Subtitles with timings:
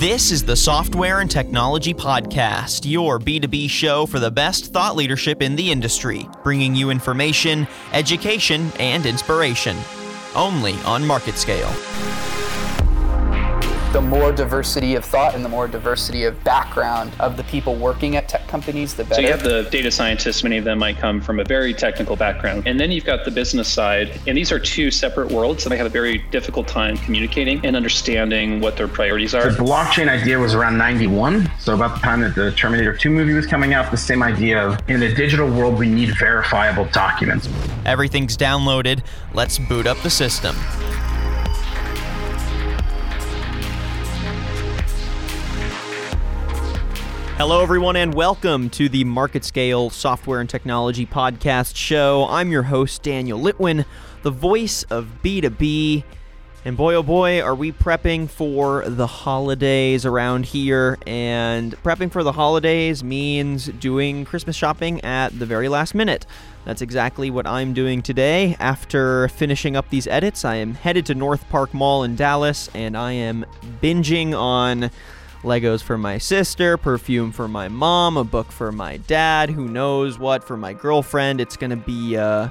[0.00, 5.40] This is the Software and Technology Podcast, your B2B show for the best thought leadership
[5.40, 9.76] in the industry, bringing you information, education, and inspiration.
[10.34, 11.72] Only on Market Scale
[13.94, 18.16] the more diversity of thought and the more diversity of background of the people working
[18.16, 19.14] at tech companies, the better.
[19.14, 22.16] So you have the data scientists, many of them might come from a very technical
[22.16, 22.66] background.
[22.66, 24.20] And then you've got the business side.
[24.26, 27.76] And these are two separate worlds, and they have a very difficult time communicating and
[27.76, 29.48] understanding what their priorities are.
[29.48, 31.48] The blockchain idea was around 91.
[31.60, 34.60] So about the time that the Terminator 2 movie was coming out, the same idea
[34.60, 37.48] of in the digital world, we need verifiable documents.
[37.86, 39.04] Everything's downloaded.
[39.34, 40.56] Let's boot up the system.
[47.36, 52.28] Hello, everyone, and welcome to the Market Scale Software and Technology Podcast Show.
[52.30, 53.84] I'm your host, Daniel Litwin,
[54.22, 56.04] the voice of B2B.
[56.64, 60.96] And boy, oh boy, are we prepping for the holidays around here.
[61.08, 66.26] And prepping for the holidays means doing Christmas shopping at the very last minute.
[66.64, 68.56] That's exactly what I'm doing today.
[68.60, 72.96] After finishing up these edits, I am headed to North Park Mall in Dallas, and
[72.96, 73.44] I am
[73.82, 74.92] binging on
[75.44, 80.18] Legos for my sister, perfume for my mom, a book for my dad, who knows
[80.18, 81.40] what for my girlfriend.
[81.40, 82.48] It's to be uh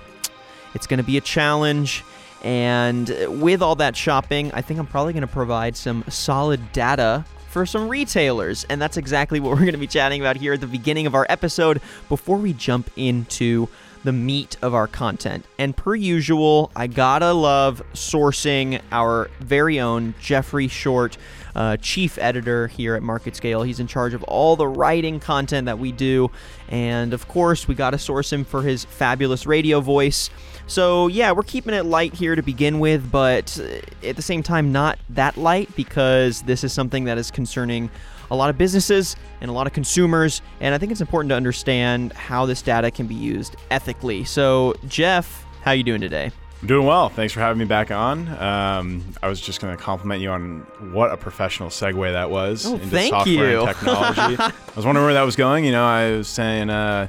[0.74, 2.04] it's to be a challenge.
[2.44, 7.66] And with all that shopping, I think I'm probably to provide some solid data for
[7.66, 8.66] some retailers.
[8.66, 11.16] And that's exactly what we're going to be chatting about here at the beginning of
[11.16, 13.70] our episode before we jump into
[14.04, 15.46] the meat of our content.
[15.58, 21.18] And per usual, I gotta love sourcing our very own Jeffrey Short
[21.56, 23.64] uh, chief editor here at Market Scale.
[23.64, 26.32] He's in charge of all the writing content that we do.
[26.70, 30.30] And of course, we got to source him for his fabulous radio voice.
[30.66, 34.44] So, yeah, we're keeping it light here to begin with, but uh, at the same
[34.44, 37.90] time, not that light because this is something that is concerning
[38.32, 40.42] a lot of businesses and a lot of consumers.
[40.62, 44.24] And I think it's important to understand how this data can be used ethically.
[44.24, 46.32] So, Jeff, how you doing today?
[46.64, 47.10] I'm doing well.
[47.10, 48.26] Thanks for having me back on.
[48.42, 50.60] Um, I was just going to compliment you on
[50.94, 53.60] what a professional segue that was oh, into thank software you.
[53.60, 54.38] and technology.
[54.40, 55.66] I was wondering where that was going.
[55.66, 57.08] You know, I was saying, uh,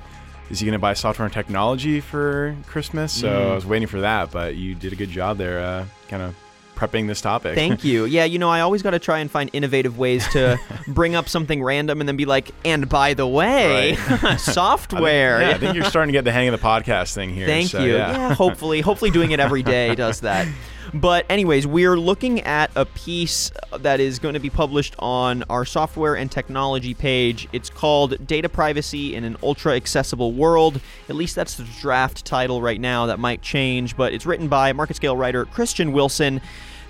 [0.51, 3.13] is he going to buy software and technology for Christmas?
[3.13, 3.53] So mm.
[3.53, 6.35] I was waiting for that, but you did a good job there, uh, kind of
[6.85, 7.55] prepping this topic.
[7.55, 8.05] Thank you.
[8.15, 10.59] Yeah, you know, I always got to try and find innovative ways to
[10.89, 14.37] bring up something random and then be like, and by the way, right.
[14.39, 15.39] software.
[15.39, 17.31] I think, yeah, I think you're starting to get the hang of the podcast thing
[17.31, 17.47] here.
[17.47, 17.95] Thank so, you.
[17.95, 18.13] Yeah.
[18.13, 20.47] yeah, hopefully, hopefully doing it every day does that.
[20.95, 25.65] But, anyways, we're looking at a piece that is going to be published on our
[25.65, 27.49] software and technology page.
[27.53, 30.81] It's called Data Privacy in an Ultra Accessible World.
[31.09, 33.07] At least that's the draft title right now.
[33.07, 36.41] That might change, but it's written by market scale writer Christian Wilson.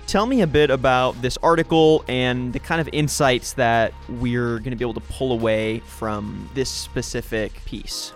[0.07, 4.69] Tell me a bit about this article and the kind of insights that we're going
[4.69, 8.13] to be able to pull away from this specific piece.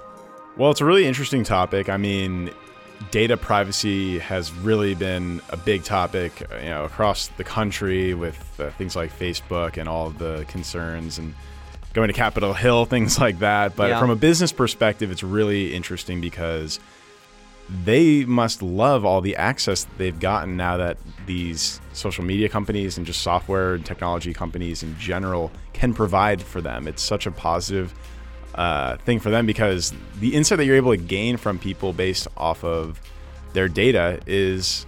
[0.56, 1.90] Well, it's a really interesting topic.
[1.90, 2.52] I mean,
[3.12, 8.70] data privacy has really been a big topic, you know, across the country with uh,
[8.72, 11.34] things like Facebook and all of the concerns and
[11.94, 13.76] going to Capitol Hill, things like that.
[13.76, 14.00] But yeah.
[14.00, 16.80] from a business perspective, it's really interesting because
[17.84, 20.98] they must love all the access that they've gotten now that
[21.28, 26.62] these social media companies and just software and technology companies in general can provide for
[26.62, 26.88] them.
[26.88, 27.94] It's such a positive
[28.56, 32.28] uh, thing for them because the insight that you're able to gain from people based
[32.36, 33.00] off of
[33.54, 34.86] their data is,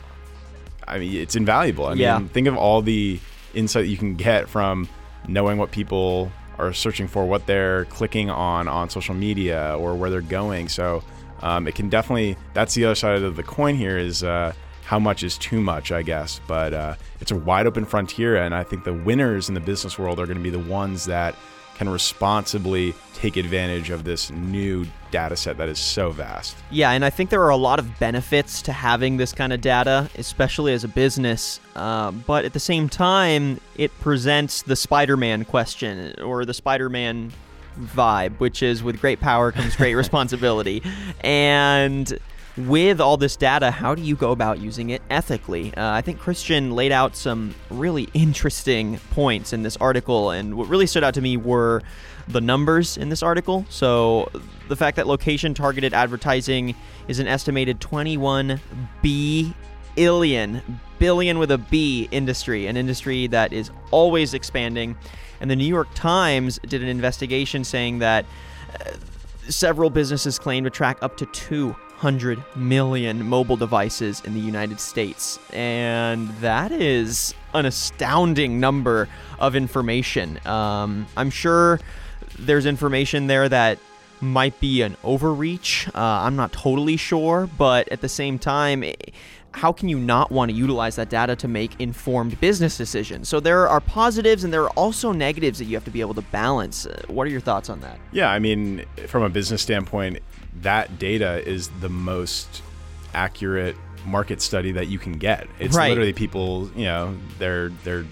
[0.87, 1.85] I mean, it's invaluable.
[1.85, 2.17] I yeah.
[2.17, 3.19] mean, think of all the
[3.53, 4.89] insight you can get from
[5.27, 10.09] knowing what people are searching for, what they're clicking on on social media, or where
[10.09, 10.67] they're going.
[10.67, 11.03] So
[11.43, 12.37] um, it can definitely.
[12.53, 13.75] That's the other side of the coin.
[13.75, 14.23] Here is.
[14.23, 14.53] Uh,
[14.83, 16.41] how much is too much, I guess.
[16.47, 19.97] But uh, it's a wide open frontier, and I think the winners in the business
[19.97, 21.33] world are going to be the ones that
[21.75, 26.55] can responsibly take advantage of this new data set that is so vast.
[26.69, 29.61] Yeah, and I think there are a lot of benefits to having this kind of
[29.61, 31.59] data, especially as a business.
[31.75, 36.89] Uh, but at the same time, it presents the Spider Man question or the Spider
[36.89, 37.31] Man
[37.79, 40.83] vibe, which is with great power comes great responsibility.
[41.21, 42.19] And
[42.57, 45.73] with all this data, how do you go about using it ethically?
[45.75, 50.67] Uh, I think Christian laid out some really interesting points in this article, and what
[50.67, 51.81] really stood out to me were
[52.27, 53.65] the numbers in this article.
[53.69, 54.29] So,
[54.67, 56.75] the fact that location targeted advertising
[57.07, 58.59] is an estimated 21
[59.01, 60.61] billion,
[61.01, 64.95] billion with a B industry, an industry that is always expanding.
[65.39, 68.23] And the New York Times did an investigation saying that
[68.79, 68.91] uh,
[69.49, 75.39] several businesses claim to track up to 200 million mobile devices in the United States.
[75.51, 79.09] And that is an astounding number
[79.39, 80.39] of information.
[80.45, 81.79] Um, I'm sure
[82.37, 83.79] there's information there that
[84.21, 85.87] might be an overreach.
[85.95, 88.83] Uh, I'm not totally sure, but at the same time,
[89.53, 93.27] how can you not want to utilize that data to make informed business decisions?
[93.27, 96.13] So there are positives and there are also negatives that you have to be able
[96.15, 96.85] to balance.
[96.85, 97.99] Uh, what are your thoughts on that?
[98.11, 100.19] Yeah, I mean, from a business standpoint,
[100.61, 102.61] that data is the most
[103.13, 103.75] accurate
[104.05, 105.47] market study that you can get.
[105.59, 105.89] It's Right.
[105.89, 108.05] literally people, you know, they're they're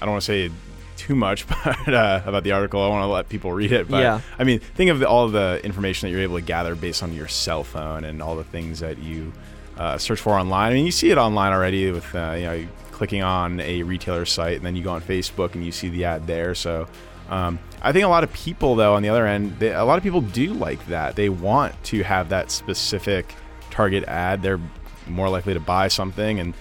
[0.00, 0.50] I don't want to say
[0.96, 2.82] too much but, uh, about the article.
[2.82, 3.88] I want to let people read it.
[3.88, 4.20] But Yeah.
[4.38, 7.12] I mean, think of the, all the information that you're able to gather based on
[7.12, 9.32] your cell phone and all the things that you
[9.78, 10.72] uh, search for online.
[10.72, 14.24] I mean, you see it online already with uh, you know clicking on a retailer
[14.24, 16.54] site and then you go on Facebook and you see the ad there.
[16.54, 16.86] So.
[17.30, 19.96] Um, I think a lot of people, though, on the other end, they, a lot
[19.96, 21.16] of people do like that.
[21.16, 23.34] They want to have that specific
[23.70, 24.42] target ad.
[24.42, 24.60] They're
[25.08, 26.52] more likely to buy something, and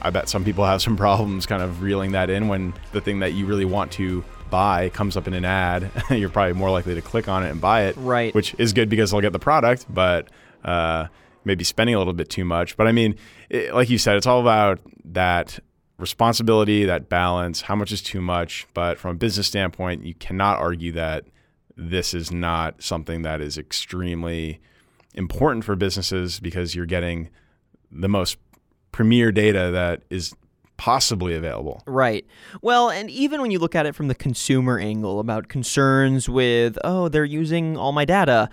[0.00, 3.18] I bet some people have some problems kind of reeling that in when the thing
[3.20, 5.90] that you really want to buy comes up in an ad.
[6.10, 8.34] You're probably more likely to click on it and buy it, Right.
[8.34, 10.28] Which is good because they'll get the product, but
[10.64, 11.06] uh,
[11.44, 12.76] maybe spending a little bit too much.
[12.76, 13.16] But I mean,
[13.48, 15.58] it, like you said, it's all about that
[15.98, 17.62] responsibility, that balance.
[17.62, 18.66] How much is too much?
[18.74, 21.24] But from a business standpoint, you cannot argue that
[21.76, 24.60] this is not something that is extremely
[25.14, 27.30] important for businesses because you're getting
[27.90, 28.38] the most
[28.92, 30.34] premier data that is
[30.80, 31.82] possibly available.
[31.86, 32.24] Right.
[32.62, 36.78] Well, and even when you look at it from the consumer angle about concerns with,
[36.84, 38.48] oh, they're using all my data,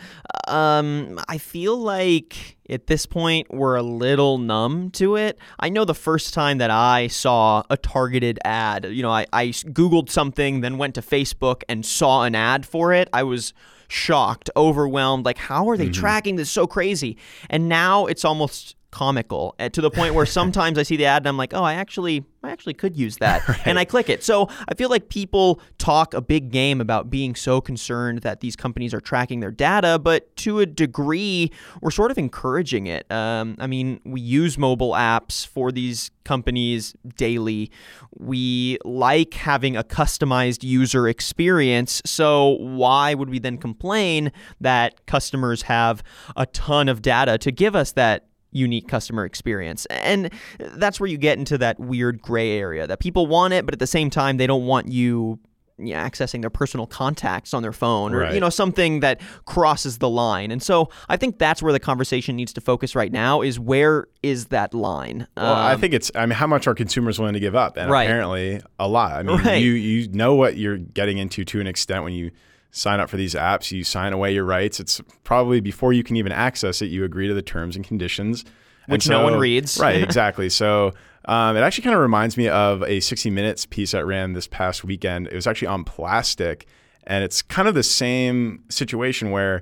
[0.50, 5.40] um, I feel like at this point we're a little numb to it.
[5.58, 9.48] I know the first time that I saw a targeted ad, you know, I, I
[9.48, 13.08] Googled something, then went to Facebook and saw an ad for it.
[13.14, 13.54] I was
[13.88, 15.24] shocked, overwhelmed.
[15.24, 17.18] Like, how are they tracking this so crazy?
[17.50, 21.22] And now it's almost comical uh, to the point where sometimes I see the ad
[21.22, 24.24] and I'm like, oh, I actually, I actually could use that, and I click it.
[24.24, 28.56] So I feel like people talk a big game about being so concerned that these
[28.56, 31.52] companies are tracking their data, but to a degree,
[31.82, 33.10] we're sort of encouraging it.
[33.12, 37.72] Um, I mean, we use mobile apps for these companies daily.
[38.18, 42.02] We like having a customized user experience.
[42.06, 46.04] So why would we then complain that customers have
[46.36, 48.28] a ton of data to give us that
[48.58, 49.86] unique customer experience.
[49.88, 53.74] And that's where you get into that weird gray area that people want it, but
[53.74, 55.40] at the same time, they don't want you
[55.80, 60.10] yeah, accessing their personal contacts on their phone or, you know, something that crosses the
[60.10, 60.50] line.
[60.50, 64.08] And so I think that's where the conversation needs to focus right now is where
[64.24, 65.28] is that line?
[65.38, 66.10] Well, I Um, think it's.
[66.16, 67.78] I mean, how much are consumers willing to give up?
[67.78, 68.06] And Right.
[68.06, 69.12] apparently, a lot.
[69.12, 69.62] I mean, Right.
[69.62, 72.32] you you know what you're getting into to an extent when you
[72.72, 73.72] sign up for these apps.
[73.72, 74.80] You sign away your rights.
[74.80, 76.88] It's probably before you can even access it.
[76.88, 78.44] You agree to the terms and conditions,
[78.86, 79.80] And Which no one reads.
[79.80, 80.02] Right.
[80.04, 80.50] Exactly.
[80.50, 80.94] So.
[81.26, 84.48] Um, it actually kind of reminds me of a 60 Minutes piece that ran this
[84.48, 85.28] past weekend.
[85.28, 86.68] It was actually on plastic,
[87.06, 89.62] and it's kind of the same situation where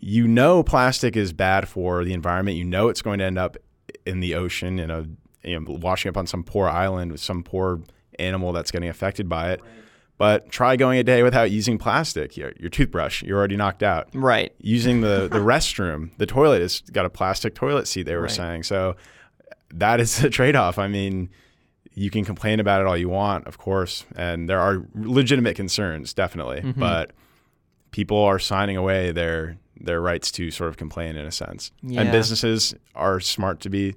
[0.00, 2.56] you know plastic is bad for the environment.
[2.56, 3.56] You know it's going to end up
[4.04, 5.06] in the ocean, in a
[5.44, 7.80] you know, washing up on some poor island with some poor
[8.18, 9.60] animal that's getting affected by it.
[10.16, 12.36] But try going a day without using plastic.
[12.36, 14.08] Your, your toothbrush, you're already knocked out.
[14.14, 14.52] Right.
[14.60, 18.30] Using the, the restroom, the toilet has got a plastic toilet seat, they were Right.
[18.30, 18.62] saying.
[18.62, 18.94] So
[19.72, 20.78] that is the trade off.
[20.78, 21.30] I mean,
[21.94, 26.14] you can complain about it all you want, of course, and there are legitimate concerns,
[26.14, 26.60] definitely.
[26.60, 26.78] Mm-hmm.
[26.80, 27.10] But
[27.90, 31.72] people are signing away their their rights to sort of complain in a sense.
[31.82, 32.02] Yeah.
[32.02, 33.96] And businesses are smart to be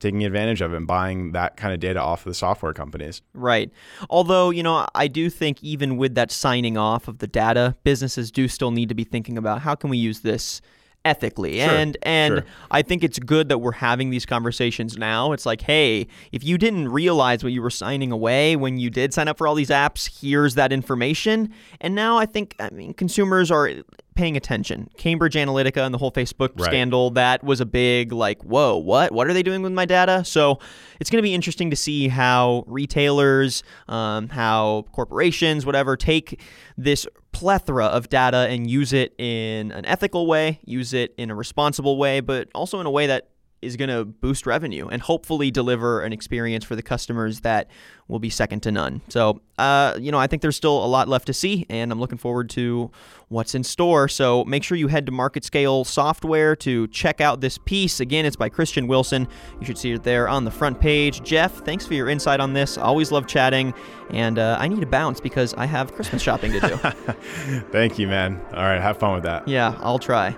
[0.00, 3.22] taking advantage of it and buying that kind of data off of the software companies.
[3.32, 3.70] Right.
[4.10, 8.30] Although, you know, I do think even with that signing off of the data, businesses
[8.30, 10.60] do still need to be thinking about how can we use this
[11.04, 11.60] ethically.
[11.60, 12.44] Sure, And and sure.
[12.70, 15.32] I think it's good that we're having these conversations now.
[15.32, 19.12] It's like, hey, if you didn't realize what you were signing away when you did
[19.12, 21.52] sign up for all these apps, here's that information.
[21.80, 23.70] And now I think I mean consumers are
[24.14, 24.88] paying attention.
[24.96, 26.66] Cambridge Analytica and the whole Facebook Right.
[26.66, 29.12] scandal, that was a big like, whoa, what?
[29.12, 30.24] What are they doing with my data?
[30.24, 30.58] So
[31.00, 36.40] it's going to be interesting to see how retailers, um, how corporations, whatever, take
[36.76, 41.34] this plethora of data and use it in an ethical way, use it in a
[41.34, 43.28] responsible way, but also in a way that
[43.64, 47.68] is going to boost revenue and hopefully deliver an experience for the customers that
[48.06, 49.00] will be second to none.
[49.08, 51.98] So, uh, you know, I think there's still a lot left to see, and I'm
[51.98, 52.90] looking forward to
[53.28, 54.08] what's in store.
[54.08, 58.00] So make sure you head to Market Scale Software to check out this piece.
[58.00, 59.26] Again, it's by Christian Wilson.
[59.58, 61.22] You should see it there on the front page.
[61.22, 62.76] Jeff, thanks for your insight on this.
[62.76, 63.72] Always love chatting,
[64.10, 66.76] and uh, I need to bounce because I have Christmas shopping to do.
[67.72, 68.40] Thank you, man.
[68.52, 69.48] All right, have fun with that.
[69.48, 70.36] yeah, I'll try.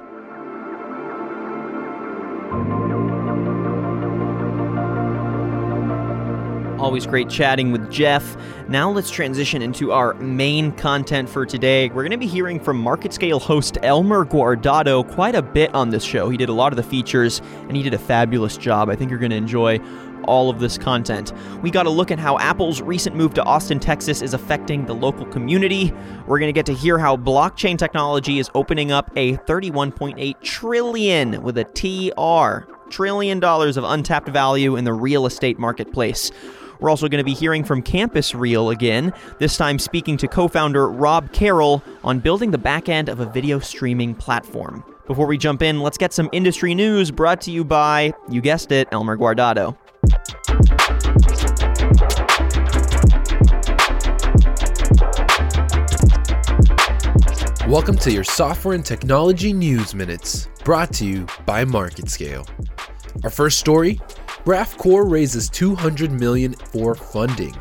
[6.79, 8.37] Always great chatting with Jeff.
[8.69, 11.89] Now let's transition into our main content for today.
[11.89, 16.05] We're going to be hearing from MarketScale host Elmer Guardado quite a bit on this
[16.05, 16.29] show.
[16.29, 18.91] He did a lot of the features and he did a fabulous job.
[18.91, 19.81] I think you're going to enjoy
[20.25, 21.33] all of this content.
[21.63, 24.95] We got to look at how Apple's recent move to Austin, Texas is affecting the
[24.95, 25.93] local community.
[26.27, 31.43] We're going to get to hear how blockchain technology is opening up a 31.8 trillion
[31.43, 36.31] with a TR trillion dollars of untapped value in the real estate marketplace.
[36.81, 40.49] We're also going to be hearing from Campus Reel again, this time speaking to co
[40.49, 44.85] founder Rob Carroll on building the back end of a video streaming platform.
[45.07, 48.73] Before we jump in, let's get some industry news brought to you by, you guessed
[48.73, 49.77] it, Elmer Guardado.
[57.69, 62.49] Welcome to your Software and Technology News Minutes, brought to you by MarketScale.
[63.25, 64.01] Our first story
[64.47, 67.53] Graphcore raises 200 million for funding.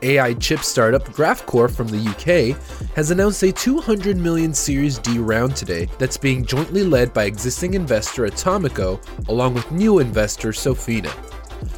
[0.00, 2.56] AI chip startup Graphcore from the UK
[2.96, 7.74] has announced a 200 million Series D round today that's being jointly led by existing
[7.74, 11.10] investor Atomico along with new investor Sofina.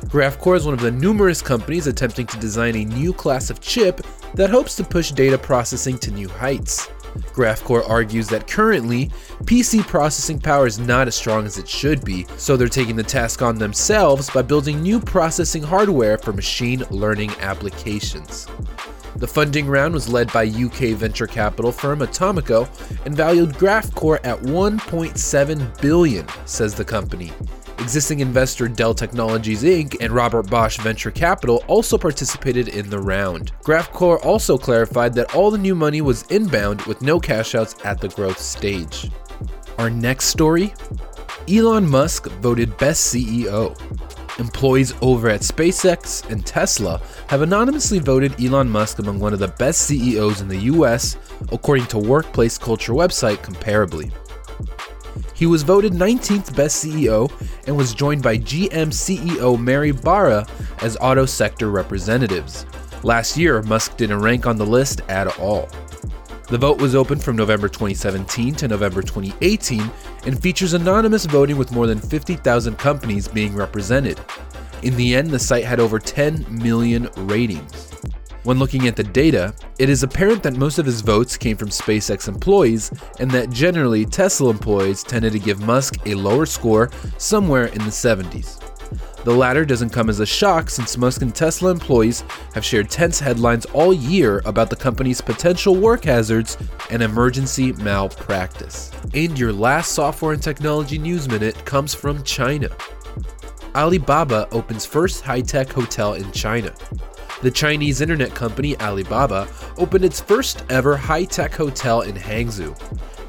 [0.07, 4.01] Graphcore is one of the numerous companies attempting to design a new class of chip
[4.35, 6.89] that hopes to push data processing to new heights.
[7.33, 9.11] Graphcore argues that currently,
[9.45, 13.03] PC processing power is not as strong as it should be, so they're taking the
[13.03, 18.47] task on themselves by building new processing hardware for machine learning applications.
[19.17, 22.69] The funding round was led by UK venture capital firm Atomico
[23.07, 27.33] and valued Graphcore at 1.7 billion, says the company.
[27.79, 29.97] Existing investor Dell Technologies Inc.
[30.01, 33.53] and Robert Bosch Venture Capital also participated in the round.
[33.63, 38.09] Graphcore also clarified that all the new money was inbound with no cashouts at the
[38.09, 39.11] growth stage.
[39.79, 40.73] Our next story
[41.49, 43.79] Elon Musk voted Best CEO.
[44.39, 49.49] Employees over at SpaceX and Tesla have anonymously voted Elon Musk among one of the
[49.49, 51.17] best CEOs in the US,
[51.53, 54.13] according to workplace culture website Comparably.
[55.37, 57.31] He was voted 19th best CEO
[57.67, 60.47] and was joined by GM CEO Mary Barra
[60.81, 62.65] as auto sector representatives.
[63.03, 65.69] Last year, Musk didn't rank on the list at all.
[66.49, 69.91] The vote was open from November 2017 to November 2018
[70.25, 74.19] and features anonymous voting with more than 50,000 companies being represented.
[74.83, 77.91] In the end, the site had over 10 million ratings.
[78.47, 81.69] When looking at the data, it is apparent that most of his votes came from
[81.69, 86.89] SpaceX employees, and that generally Tesla employees tended to give Musk a lower score
[87.19, 88.63] somewhere in the 70s.
[89.25, 92.23] The latter doesn't come as a shock since Musk and Tesla employees
[92.55, 96.57] have shared tense headlines all year about the company's potential work hazards
[96.93, 98.93] and emergency malpractice.
[99.13, 102.69] And your last software and technology news minute comes from China.
[103.75, 106.73] Alibaba opens first high tech hotel in China.
[107.43, 112.75] The Chinese internet company Alibaba opened its first ever high tech hotel in Hangzhou.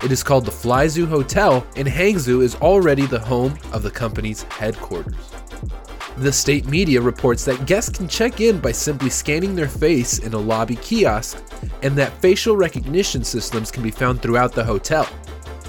[0.01, 4.43] It is called the FlyZoo Hotel, and Hangzhou is already the home of the company's
[4.43, 5.15] headquarters.
[6.15, 10.33] The state media reports that guests can check in by simply scanning their face in
[10.33, 11.43] a lobby kiosk,
[11.83, 15.03] and that facial recognition systems can be found throughout the hotel.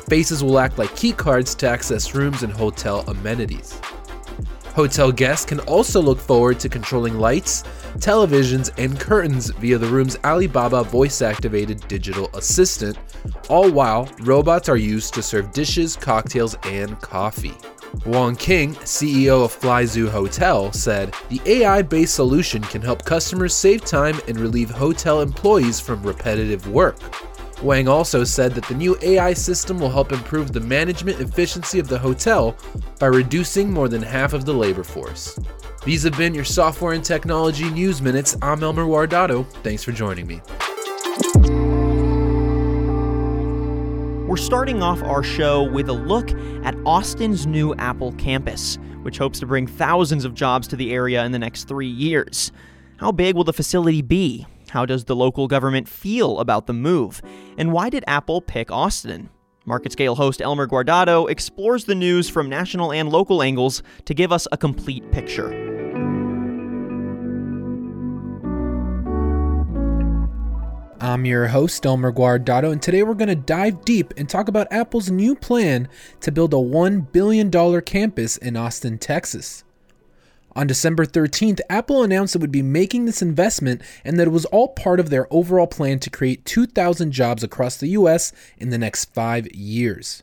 [0.09, 3.81] Faces will act like key cards to access rooms and hotel amenities.
[4.79, 7.65] Hotel guests can also look forward to controlling lights,
[7.97, 12.97] televisions, and curtains via the room's Alibaba voice activated digital assistant,
[13.49, 17.57] all while robots are used to serve dishes, cocktails, and coffee.
[18.07, 23.85] Wang King, CEO of FlyZoo Hotel, said the AI based solution can help customers save
[23.85, 27.01] time and relieve hotel employees from repetitive work.
[27.63, 31.89] Wang also said that the new AI system will help improve the management efficiency of
[31.89, 32.57] the hotel
[33.01, 35.39] by reducing more than half of the labor force.
[35.85, 38.37] These have been your software and technology news minutes.
[38.43, 39.45] I'm Elmer Guardado.
[39.65, 40.41] Thanks for joining me.
[44.29, 46.31] We're starting off our show with a look
[46.65, 51.25] at Austin's new Apple campus, which hopes to bring thousands of jobs to the area
[51.25, 52.53] in the next three years.
[52.99, 54.47] How big will the facility be?
[54.71, 57.23] How does the local government feel about the move?
[57.57, 59.31] And why did Apple pick Austin?
[59.67, 64.49] MarketScale host Elmer Guardado explores the news from national and local angles to give us
[64.51, 65.69] a complete picture.
[71.01, 74.73] I'm your host, Elmer Guardado, and today we're going to dive deep and talk about
[74.73, 75.89] Apple's new plan
[76.21, 79.65] to build a $1 billion campus in Austin, Texas.
[80.53, 84.45] On December 13th, Apple announced it would be making this investment and that it was
[84.47, 88.79] all part of their overall plan to create 2,000 jobs across the US in the
[88.79, 90.23] next five years.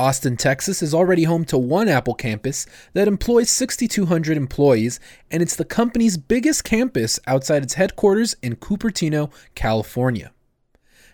[0.00, 5.56] Austin, Texas is already home to one Apple campus that employs 6,200 employees, and it's
[5.56, 10.30] the company's biggest campus outside its headquarters in Cupertino, California.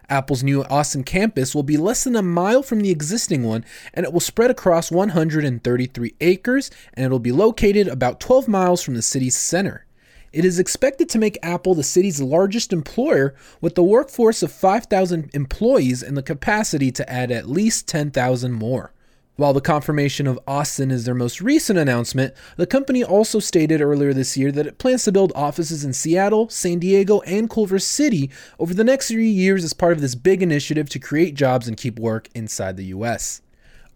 [0.08, 4.04] Apple's new Austin campus will be less than a mile from the existing one, and
[4.04, 8.94] it will spread across 133 acres, and it will be located about 12 miles from
[8.94, 9.86] the city's center.
[10.32, 15.30] It is expected to make Apple the city's largest employer with a workforce of 5,000
[15.32, 18.92] employees and the capacity to add at least 10,000 more.
[19.36, 24.12] While the confirmation of Austin is their most recent announcement, the company also stated earlier
[24.12, 28.30] this year that it plans to build offices in Seattle, San Diego, and Culver City
[28.60, 31.76] over the next three years as part of this big initiative to create jobs and
[31.76, 33.42] keep work inside the US.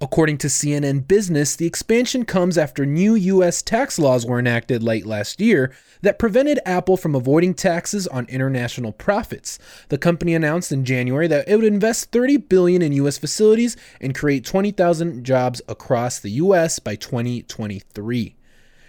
[0.00, 5.04] According to CNN Business, the expansion comes after new US tax laws were enacted late
[5.04, 9.58] last year that prevented Apple from avoiding taxes on international profits.
[9.88, 14.14] The company announced in January that it would invest 30 billion in US facilities and
[14.14, 18.36] create 20,000 jobs across the US by 2023.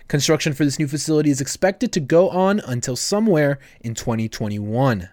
[0.07, 5.09] Construction for this new facility is expected to go on until somewhere in 2021.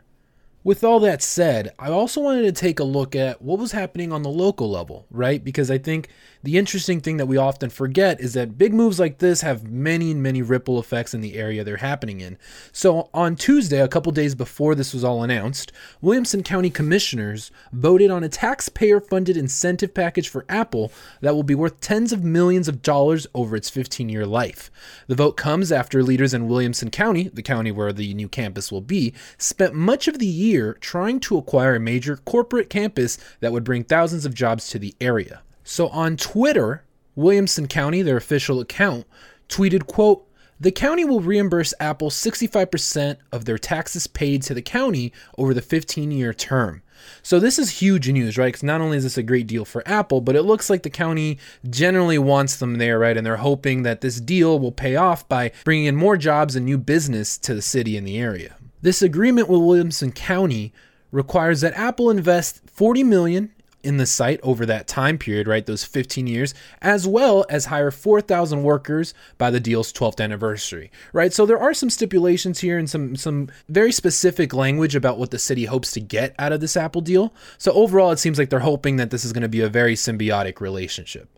[0.67, 4.13] With all that said, I also wanted to take a look at what was happening
[4.13, 5.45] on the local level, right?
[5.45, 6.09] Because I think
[6.47, 10.15] the interesting thing that we often forget is that big moves like this have many,
[10.15, 12.39] many ripple effects in the area they're happening in.
[12.71, 18.13] So on Tuesday, a couple days before this was all announced, Williamson County commissioners voted
[18.13, 22.69] on a taxpayer funded incentive package for Apple that will be worth tens of millions
[22.69, 24.71] of dollars over its 15 year life.
[25.09, 28.81] The vote comes after leaders in Williamson County, the county where the new campus will
[28.81, 33.65] be, spent much of the year trying to acquire a major corporate campus that would
[33.65, 35.43] bring thousands of jobs to the area.
[35.69, 36.85] So on Twitter,
[37.17, 39.05] Williamson County, their official account,
[39.49, 40.25] tweeted, quote,
[40.61, 45.61] the county will reimburse Apple 65% of their taxes paid to the county over the
[45.61, 46.83] 15 year term.
[47.21, 48.47] So this is huge news, right?
[48.47, 50.89] Because not only is this a great deal for Apple, but it looks like the
[50.89, 53.17] county generally wants them there, right?
[53.17, 56.65] And they're hoping that this deal will pay off by bringing in more jobs and
[56.65, 58.55] new business to the city and the area.
[58.83, 60.73] This agreement with Williamson County
[61.11, 63.53] requires that Apple invest 40 million
[63.87, 65.65] in the site over that time period, right?
[65.65, 71.33] Those 15 years, as well as hire 4,000 workers by the deal's 12th anniversary, right?
[71.33, 75.39] So there are some stipulations here and some some very specific language about what the
[75.39, 77.33] city hopes to get out of this Apple deal.
[77.57, 79.95] So overall, it seems like they're hoping that this is going to be a very
[79.95, 81.29] symbiotic relationship.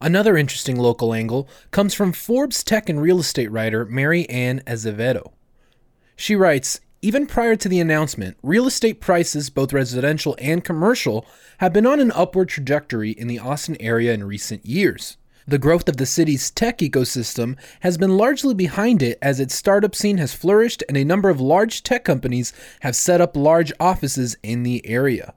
[0.00, 5.32] Another interesting local angle comes from Forbes tech and real estate writer Mary Ann Azevedo.
[6.16, 11.26] She writes, even prior to the announcement, real estate prices, both residential and commercial,
[11.58, 15.16] have been on an upward trajectory in the Austin area in recent years.
[15.44, 19.96] The growth of the city's tech ecosystem has been largely behind it as its startup
[19.96, 24.36] scene has flourished and a number of large tech companies have set up large offices
[24.44, 25.34] in the area.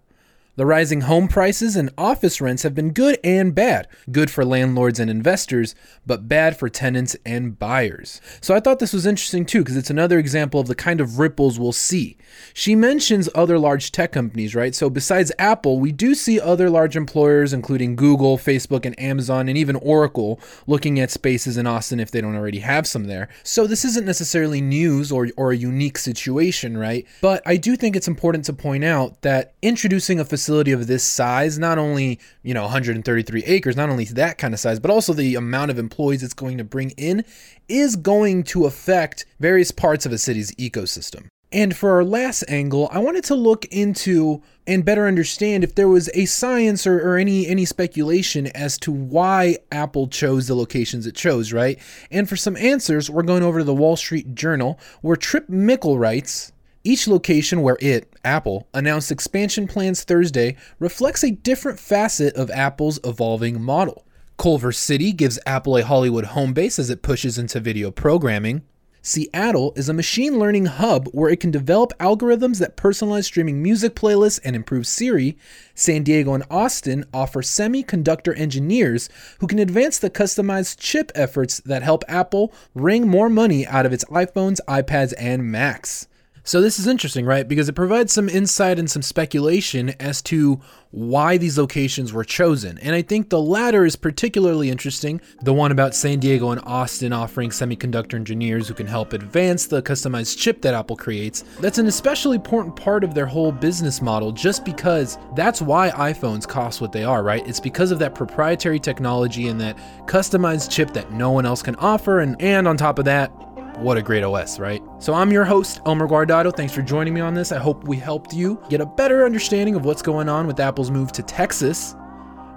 [0.57, 3.89] The rising home prices and office rents have been good and bad.
[4.09, 8.21] Good for landlords and investors, but bad for tenants and buyers.
[8.39, 11.19] So I thought this was interesting too, because it's another example of the kind of
[11.19, 12.17] ripples we'll see.
[12.53, 14.73] She mentions other large tech companies, right?
[14.73, 19.57] So besides Apple, we do see other large employers, including Google, Facebook, and Amazon, and
[19.57, 23.27] even Oracle, looking at spaces in Austin if they don't already have some there.
[23.43, 27.05] So this isn't necessarily news or, or a unique situation, right?
[27.19, 30.85] But I do think it's important to point out that introducing a facility facility of
[30.85, 34.91] this size, not only, you know, 133 acres, not only that kind of size, but
[34.91, 37.25] also the amount of employees it's going to bring in
[37.67, 41.25] is going to affect various parts of a city's ecosystem.
[41.51, 45.87] And for our last angle, I wanted to look into and better understand if there
[45.87, 51.07] was a science or, or, any any speculation as to why Apple chose the locations
[51.07, 51.79] it chose, right?
[52.11, 55.97] And for some answers, we're going over to the Wall Street Journal, where Trip Mickle
[55.97, 56.51] writes,
[56.85, 62.99] each location where it, Apple, announced expansion plans Thursday reflects a different facet of Apple's
[63.03, 64.05] evolving model.
[64.37, 68.61] Culver City gives Apple a Hollywood home base as it pushes into video programming.
[69.01, 73.93] Seattle is a machine learning hub where it can develop algorithms that personalize streaming music
[73.93, 75.37] playlists and improve Siri.
[75.75, 79.07] San Diego and Austin offer semiconductor engineers
[79.39, 83.93] who can advance the customized chip efforts that help Apple wring more money out of
[83.93, 86.07] its iPhones, iPads, and Macs.
[86.47, 87.47] So this is interesting, right?
[87.47, 92.77] Because it provides some insight and some speculation as to why these locations were chosen.
[92.77, 97.11] And I think the latter is particularly interesting, the one about San Diego and Austin
[97.13, 101.43] offering semiconductor engineers who can help advance the customized chip that Apple creates.
[101.61, 106.47] That's an especially important part of their whole business model just because that's why iPhones
[106.47, 107.45] cost what they are, right?
[107.47, 111.75] It's because of that proprietary technology and that customized chip that no one else can
[111.77, 113.31] offer and and on top of that,
[113.77, 114.81] what a great OS, right?
[114.99, 116.55] So I'm your host, Elmer Guardado.
[116.55, 117.51] Thanks for joining me on this.
[117.51, 120.91] I hope we helped you get a better understanding of what's going on with Apple's
[120.91, 121.95] move to Texas.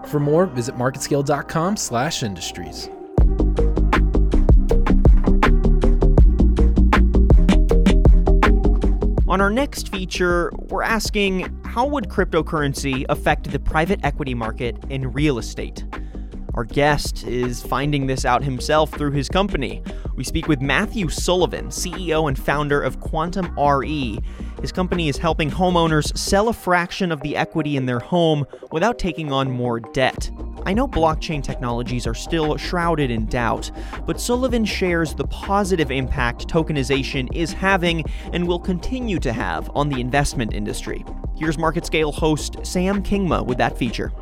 [0.07, 2.89] For more, visit marketscale.com slash industries.
[9.29, 15.13] On our next feature, we're asking how would cryptocurrency affect the private equity market in
[15.13, 15.85] real estate?
[16.59, 19.81] Our guest is finding this out himself through his company.
[20.17, 24.19] We speak with Matthew Sullivan, CEO and founder of Quantum RE.
[24.61, 28.99] His company is helping homeowners sell a fraction of the equity in their home without
[28.99, 30.33] taking on more debt.
[30.67, 33.71] I know blockchain technologies are still shrouded in doubt,
[34.05, 39.89] but Sullivan shares the positive impact tokenization is having and will continue to have on
[39.89, 41.05] the investment industry.
[41.37, 44.13] Here's Market Scale host Sam Kingma with that feature.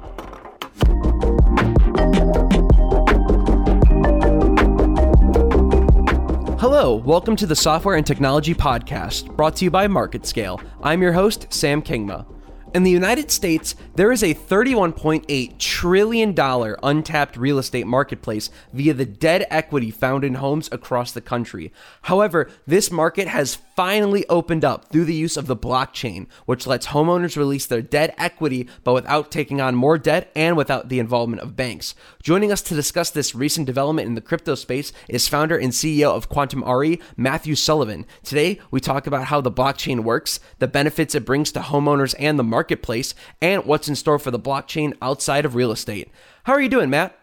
[6.87, 10.65] Hello, welcome to the Software and Technology Podcast, brought to you by MarketScale.
[10.85, 12.36] I'm your host, Sam Kingma.
[12.75, 16.35] In the United States, there is a $31.8 trillion
[16.83, 21.73] untapped real estate marketplace via the dead equity found in homes across the country.
[22.03, 26.89] However, this market has finally opened up through the use of the blockchain, which lets
[26.89, 31.43] homeowners release their dead equity but without taking on more debt and without the involvement
[31.43, 31.95] of banks.
[32.23, 36.15] Joining us to discuss this recent development in the crypto space is founder and CEO
[36.15, 38.07] of Quantum RE, Matthew Sullivan.
[38.25, 42.39] Today, we talk about how the blockchain works, the benefits it brings to homeowners and
[42.39, 46.11] the marketplace, and what's in store for the blockchain outside of real estate.
[46.45, 47.17] How are you doing, Matt?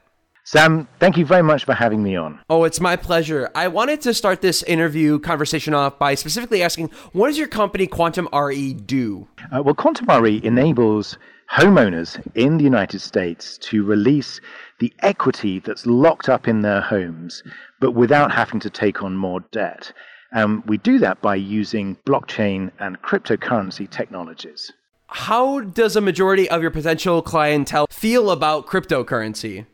[0.46, 2.40] Sam, thank you very much for having me on.
[2.50, 3.50] Oh, it's my pleasure.
[3.54, 7.88] I wanted to start this interview conversation off by specifically asking what does your company
[7.88, 9.28] Quantum RE do?
[9.52, 11.18] Uh, well, Quantum RE enables
[11.52, 14.40] homeowners in the United States to release
[14.80, 17.44] the equity that's locked up in their homes,
[17.82, 19.92] but without having to take on more debt.
[20.32, 24.72] And we do that by using blockchain and cryptocurrency technologies.
[25.14, 29.68] How does a majority of your potential clientele feel about cryptocurrency?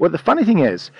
[0.00, 0.90] Well, the funny thing is,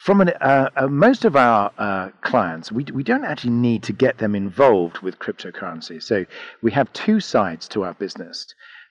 [0.00, 3.92] from an, uh, uh, most of our uh, clients, we, we don't actually need to
[3.92, 6.02] get them involved with cryptocurrency.
[6.02, 6.24] So
[6.62, 8.46] we have two sides to our business.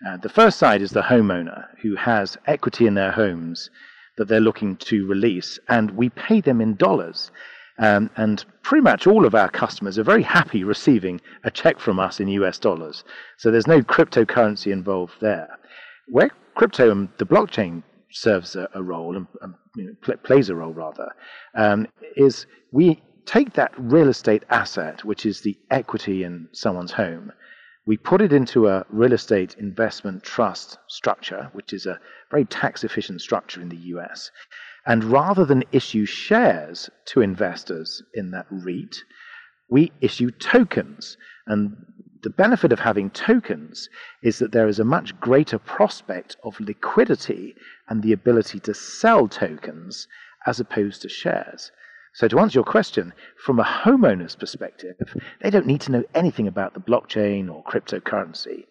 [0.08, 3.72] Uh, the first side is the homeowner who has equity in their homes
[4.18, 7.32] that they're looking to release, and we pay them in dollars.
[7.78, 12.00] Um, and pretty much all of our customers are very happy receiving a check from
[12.00, 13.04] us in US dollars.
[13.38, 15.60] So there's no cryptocurrency involved there.
[16.08, 20.50] Where crypto and the blockchain serves a, a role and, and you know, pl- plays
[20.50, 21.12] a role rather
[21.54, 27.32] um, is we take that real estate asset, which is the equity in someone's home,
[27.86, 32.00] we put it into a real estate investment trust structure, which is a
[32.32, 34.32] very tax efficient structure in the US.
[34.86, 39.04] And rather than issue shares to investors in that REIT,
[39.70, 41.18] we issue tokens.
[41.48, 41.76] And
[42.22, 43.90] the benefit of having tokens
[44.22, 47.56] is that there is a much greater prospect of liquidity
[47.88, 50.08] and the ability to sell tokens
[50.46, 51.72] as opposed to shares.
[52.14, 54.96] So, to answer your question, from a homeowner's perspective,
[55.42, 58.68] they don't need to know anything about the blockchain or cryptocurrency.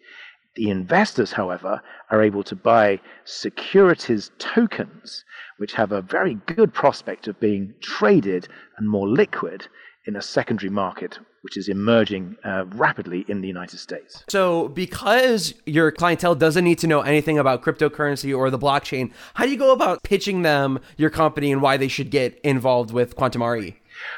[0.55, 5.25] The investors, however, are able to buy securities tokens,
[5.57, 9.67] which have a very good prospect of being traded and more liquid
[10.07, 14.23] in a secondary market, which is emerging uh, rapidly in the United States.
[14.29, 19.45] So, because your clientele doesn't need to know anything about cryptocurrency or the blockchain, how
[19.45, 23.15] do you go about pitching them your company and why they should get involved with
[23.15, 23.75] Quantum RE?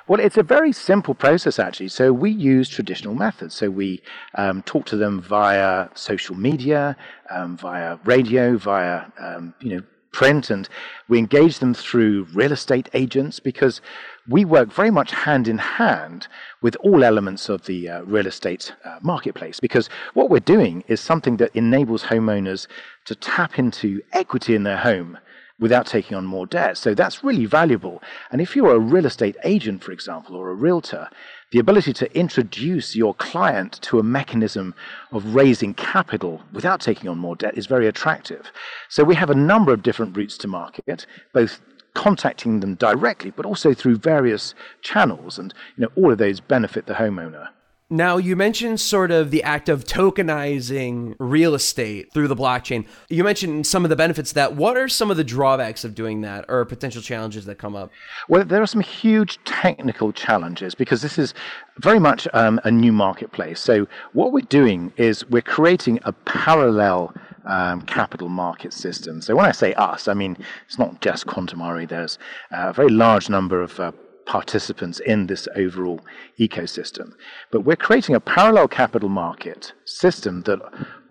[0.08, 1.90] Well, it's a very simple process, actually.
[1.90, 3.56] So we use traditional methods.
[3.56, 4.02] So we
[4.36, 6.96] um, talk to them via social media,
[7.30, 10.68] um, via radio, via um, you know print, and
[11.08, 13.82] we engage them through real estate agents because
[14.28, 16.28] we work very much hand in hand
[16.62, 21.00] with all elements of the uh, real estate uh, marketplace because what we're doing is
[21.00, 22.68] something that enables homeowners
[23.06, 25.18] to tap into equity in their home
[25.60, 26.78] without taking on more debt.
[26.78, 28.02] So that's really valuable.
[28.32, 31.10] And if you're a real estate agent, for example, or a realtor,
[31.52, 34.76] the ability to introduce your client to a mechanism
[35.12, 38.52] of raising capital without taking on more debt is very attractive.
[38.90, 41.62] So we have a number of different routes to market, both
[41.94, 45.40] contacting them directly, but also through various channels.
[45.40, 47.48] And you know, all of those benefit the homeowner.
[47.90, 52.86] Now, you mentioned sort of the act of tokenizing real estate through the blockchain.
[53.08, 54.56] You mentioned some of the benefits that.
[54.58, 57.90] What are some of the drawbacks of doing that or potential challenges that come up?
[58.28, 61.34] Well, there are some huge technical challenges because this is
[61.78, 63.62] very much um, a new marketplace.
[63.62, 67.14] So, what we're doing is we're creating a parallel
[67.46, 69.22] um, capital market system.
[69.22, 72.20] So, when I say us, I mean it's not just Quantum RE, there's
[72.52, 73.94] a very large number of uh,
[74.28, 76.00] participants in this overall
[76.40, 77.14] ecosystem.
[77.52, 80.60] But we're creating a parallel capital market system that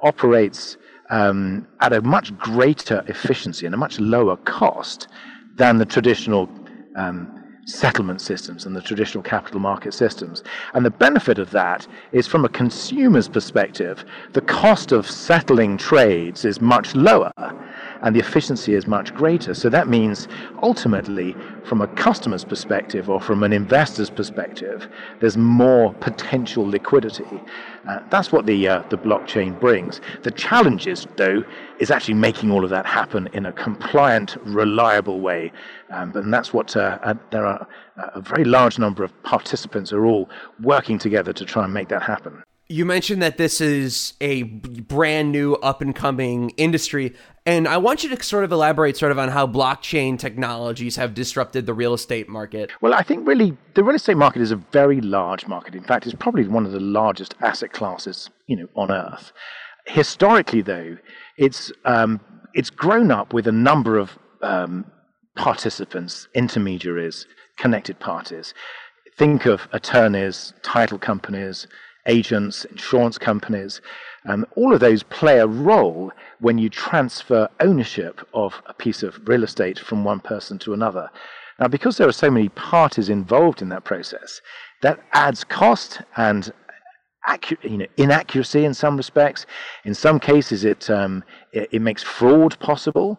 [0.03, 0.77] operates
[1.11, 5.09] um, at a much greater efficiency and a much lower cost
[5.57, 6.49] than the traditional
[6.97, 7.33] um,
[7.67, 10.45] settlement systems and the traditional capital market systems.
[10.75, 16.45] And the benefit of that is from a consumer's perspective, the cost of settling trades
[16.45, 17.33] is much lower
[18.07, 19.53] and the efficiency is much greater.
[19.53, 20.29] So that means
[20.63, 24.89] ultimately, from a customer's perspective or from an investor's perspective,
[25.19, 27.41] there's more potential liquidity.
[27.89, 30.01] Uh, that's what the uh, the blockchain brings.
[30.23, 31.43] The challenge is, though,
[31.81, 35.51] is actually making all of that happen in a compliant, reliable way.
[35.91, 37.67] Um, and that's what uh, uh there are
[37.97, 40.31] a very large number of participants are all
[40.63, 42.45] working together to try and make that happen.
[42.69, 47.15] You mentioned that this is a brand new up and coming industry.
[47.45, 51.15] And I want you to sort of elaborate sort of on how blockchain technologies have
[51.15, 52.73] disrupted the real estate market.
[52.81, 55.77] Well, I think really the real estate market is a very large market.
[55.77, 59.31] In fact, it's probably one of the largest asset classes, you know, on earth.
[59.87, 60.97] Historically, though,
[61.39, 62.21] it's um,
[62.53, 64.91] it's grown up with a number of um,
[65.37, 67.27] participants, intermediaries,
[67.59, 68.55] connected parties.
[69.17, 71.69] Think of attorneys, title companies,
[72.07, 73.81] agents, insurance companies.
[74.29, 79.19] Um, all of those play a role when you transfer ownership of a piece of
[79.29, 81.11] real estate from one person to another.
[81.59, 84.41] Now, because there are so many parties involved in that process,
[84.83, 86.53] that adds cost and
[87.63, 89.47] you know, inaccuracy in some respects.
[89.85, 93.19] In some cases, it, um, it, it, makes fraud possible.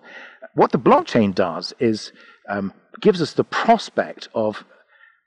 [0.53, 2.13] What the blockchain does is
[2.47, 4.63] um, gives us the prospect of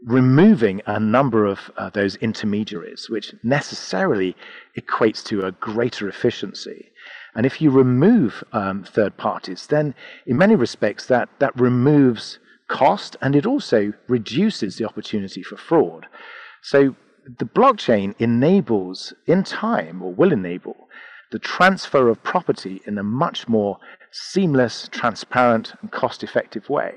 [0.04, 4.34] removing a number of uh, those intermediaries, which necessarily
[4.78, 6.90] equates to a greater efficiency.
[7.34, 9.94] And if you remove um, third parties, then
[10.26, 16.06] in many respects that, that removes cost and it also reduces the opportunity for fraud.
[16.62, 16.96] So
[17.38, 20.88] the blockchain enables, in time, or will enable,
[21.30, 23.78] the transfer of property in a much more
[24.12, 26.92] seamless, transparent, and cost effective way.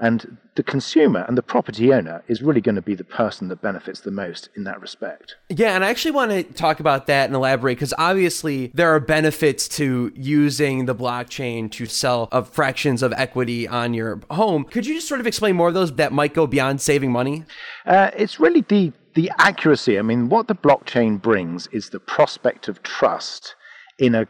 [0.00, 3.62] And the consumer and the property owner is really going to be the person that
[3.62, 5.36] benefits the most in that respect.
[5.48, 9.00] Yeah, and I actually want to talk about that and elaborate because obviously there are
[9.00, 14.64] benefits to using the blockchain to sell of fractions of equity on your home.
[14.64, 17.44] Could you just sort of explain more of those that might go beyond saving money?
[17.86, 19.98] Uh, it's really the the accuracy.
[19.98, 23.56] I mean, what the blockchain brings is the prospect of trust
[23.98, 24.28] in a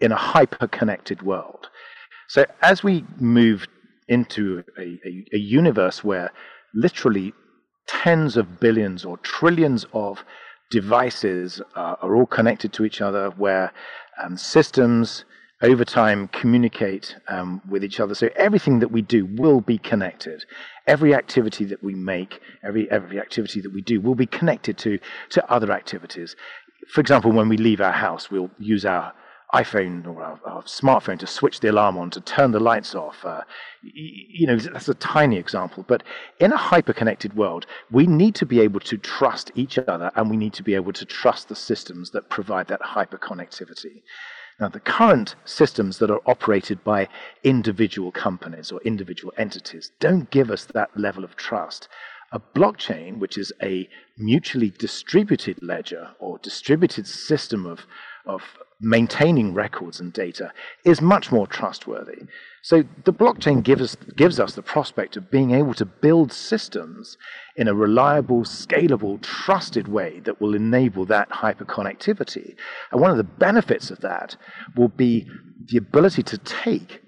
[0.00, 1.59] in a hyper connected world.
[2.30, 3.66] So as we move
[4.06, 6.30] into a, a, a universe where
[6.72, 7.34] literally
[7.88, 10.22] tens of billions or trillions of
[10.70, 13.72] devices are all connected to each other, where
[14.22, 15.24] um, systems
[15.60, 18.14] over time communicate um, with each other.
[18.14, 20.44] So everything that we do will be connected.
[20.86, 25.00] Every activity that we make, every every activity that we do, will be connected to
[25.30, 26.36] to other activities.
[26.94, 29.14] For example, when we leave our house, we'll use our
[29.54, 33.24] iPhone or smartphone to switch the alarm on, to turn the lights off.
[33.24, 33.42] Uh,
[33.82, 35.84] you know, that's a tiny example.
[35.86, 36.02] But
[36.38, 40.36] in a hyper-connected world, we need to be able to trust each other and we
[40.36, 44.02] need to be able to trust the systems that provide that hyper-connectivity.
[44.60, 47.08] Now, the current systems that are operated by
[47.42, 51.88] individual companies or individual entities don't give us that level of trust.
[52.30, 57.86] A blockchain, which is a mutually distributed ledger or distributed system of,
[58.26, 58.42] of
[58.80, 60.52] maintaining records and data
[60.84, 62.22] is much more trustworthy.
[62.62, 67.18] So the blockchain gives us, gives us the prospect of being able to build systems
[67.56, 72.56] in a reliable, scalable, trusted way that will enable that hyperconnectivity.
[72.90, 74.36] And one of the benefits of that
[74.76, 75.26] will be
[75.66, 77.02] the ability to take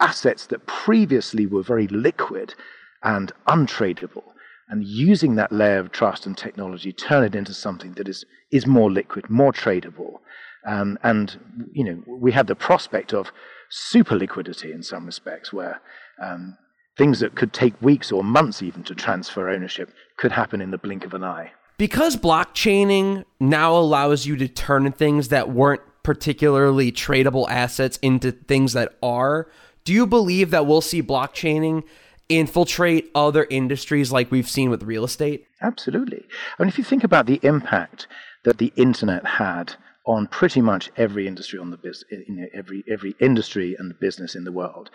[0.00, 2.54] assets that previously were very liquid
[3.02, 4.24] and untradeable
[4.70, 8.66] and using that layer of trust and technology turn it into something that is, is
[8.66, 10.20] more liquid, more tradable,
[10.66, 11.38] um, and
[11.72, 13.32] you know, we had the prospect of
[13.70, 15.80] super liquidity in some respects, where
[16.20, 16.56] um,
[16.96, 20.78] things that could take weeks or months even to transfer ownership could happen in the
[20.78, 21.52] blink of an eye.
[21.78, 28.74] Because blockchaining now allows you to turn things that weren't particularly tradable assets into things
[28.74, 29.48] that are,
[29.84, 31.84] do you believe that we'll see blockchaining
[32.28, 35.46] infiltrate other industries like we've seen with real estate?
[35.62, 36.26] Absolutely.
[36.58, 38.06] I mean, if you think about the impact
[38.44, 39.74] that the internet had
[40.10, 41.78] on pretty much every industry on the
[42.10, 44.90] you know, every every industry and business in the world.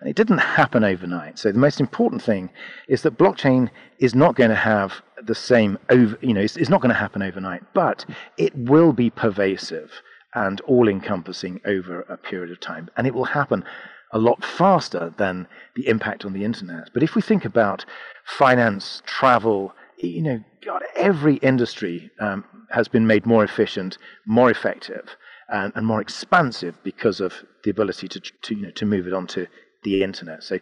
[0.00, 1.38] And it didn't happen overnight.
[1.38, 2.50] So the most important thing
[2.88, 6.70] is that blockchain is not going to have the same over, you know, it's, it's
[6.70, 8.04] not going to happen overnight, but
[8.36, 9.90] it will be pervasive
[10.34, 13.64] and all-encompassing over a period of time, and it will happen
[14.12, 16.90] a lot faster than the impact on the internet.
[16.94, 17.84] But if we think about
[18.24, 19.72] finance, travel,
[20.06, 25.16] you know, God, every industry um, has been made more efficient, more effective.
[25.48, 27.32] and, and more expansive because of
[27.64, 29.46] the ability to, to, you know, to move it onto
[29.82, 30.42] the internet.
[30.42, 30.58] So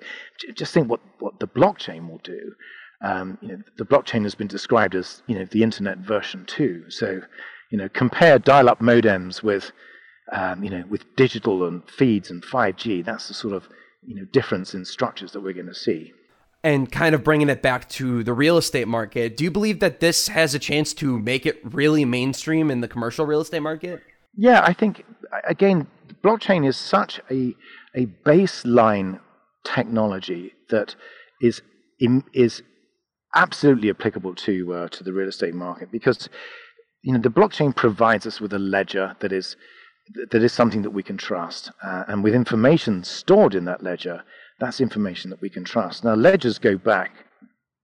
[0.55, 2.55] just think what, what the blockchain will do.
[3.03, 6.85] Um, you know, the blockchain has been described as you know the internet version two.
[6.89, 7.21] So
[7.71, 9.73] you know, compare dial-up modems with
[10.33, 13.05] um, you know with digital and feeds and 5G.
[13.05, 13.69] That's the sort of
[14.07, 16.13] you know difference in structures that we're going to see.
[16.67, 20.01] And kind of bringing it back to the real estate market, do you believe that
[20.01, 24.03] this has a chance to make it really mainstream in the commercial real estate market?
[24.37, 25.05] Yeah, I think
[25.45, 25.87] again,
[26.25, 27.55] blockchain is such a
[27.95, 29.21] a baseline
[29.63, 30.97] technology that
[31.41, 31.63] is
[32.35, 32.63] is
[33.37, 36.29] absolutely applicable to uh, to the real estate market because
[37.03, 39.57] you know the blockchain provides us with a ledger that is
[40.33, 44.25] that is something that we can trust, uh, and with information stored in that ledger,
[44.59, 46.05] that's information that we can trust.
[46.05, 47.13] Now ledgers go back,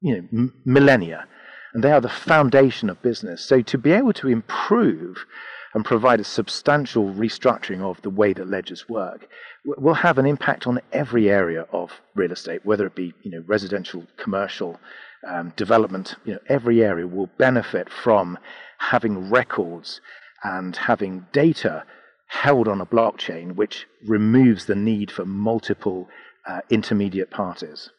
[0.00, 1.26] you know, m- millennia,
[1.74, 3.44] and they are the foundation of business.
[3.44, 5.24] So to be able to improve
[5.74, 9.26] and provide a substantial restructuring of the way that ledgers work
[9.64, 13.42] will have an impact on every area of real estate, whether it be you know
[13.46, 14.78] residential, commercial,
[15.26, 18.38] um, development, you know, every area will benefit from
[18.78, 20.00] having records
[20.42, 21.84] and having data
[22.28, 26.08] held on a blockchain, which removes the need for multiple
[26.46, 27.90] uh, intermediate parties.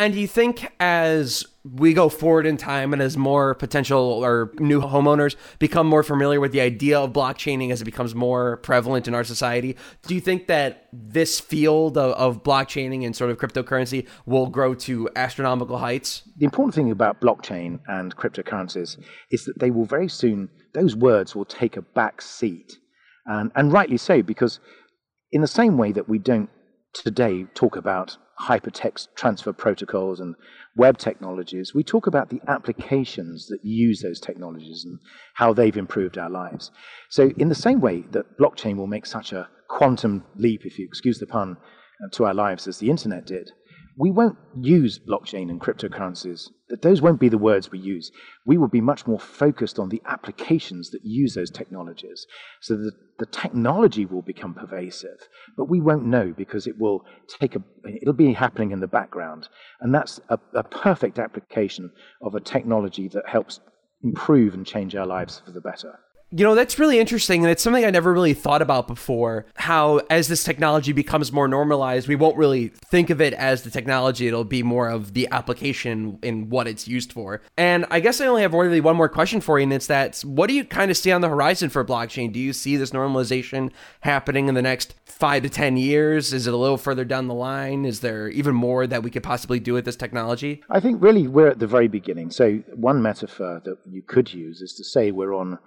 [0.00, 4.50] And do you think as we go forward in time and as more potential or
[4.58, 9.06] new homeowners become more familiar with the idea of blockchaining as it becomes more prevalent
[9.06, 13.36] in our society, do you think that this field of, of blockchaining and sort of
[13.36, 16.22] cryptocurrency will grow to astronomical heights?
[16.38, 18.98] The important thing about blockchain and cryptocurrencies
[19.30, 22.78] is that they will very soon, those words will take a back seat.
[23.26, 24.60] And, and rightly so, because
[25.30, 26.48] in the same way that we don't
[26.92, 30.34] today talk about hypertext transfer protocols and
[30.76, 34.98] web technologies, we talk about the applications that use those technologies and
[35.34, 36.70] how they've improved our lives.
[37.08, 40.86] So, in the same way that blockchain will make such a quantum leap, if you
[40.86, 41.56] excuse the pun,
[42.02, 43.50] uh, to our lives as the internet did,
[43.96, 46.48] we won't use blockchain and cryptocurrencies.
[46.82, 48.10] Those won't be the words we use.
[48.46, 52.26] We will be much more focused on the applications that use those technologies.
[52.60, 57.04] So that the technology will become pervasive, but we won't know because it will
[57.40, 59.48] take a, it'll be happening in the background.
[59.80, 61.90] And that's a, a perfect application
[62.22, 63.60] of a technology that helps
[64.02, 65.98] improve and change our lives for the better.
[66.32, 67.42] You know, that's really interesting.
[67.42, 69.46] And it's something I never really thought about before.
[69.56, 73.70] How, as this technology becomes more normalized, we won't really think of it as the
[73.70, 74.28] technology.
[74.28, 77.42] It'll be more of the application in what it's used for.
[77.56, 79.64] And I guess I only have really one more question for you.
[79.64, 82.32] And it's that what do you kind of see on the horizon for blockchain?
[82.32, 86.32] Do you see this normalization happening in the next five to 10 years?
[86.32, 87.84] Is it a little further down the line?
[87.84, 90.62] Is there even more that we could possibly do with this technology?
[90.70, 92.30] I think really we're at the very beginning.
[92.30, 95.58] So, one metaphor that you could use is to say we're on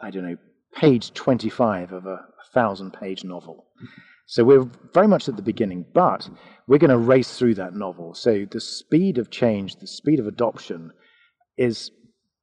[0.00, 0.36] I don't know,
[0.74, 3.66] page 25 of a thousand page novel.
[4.30, 6.28] So we're very much at the beginning, but
[6.66, 8.12] we're going to race through that novel.
[8.12, 10.92] So the speed of change, the speed of adoption
[11.56, 11.90] is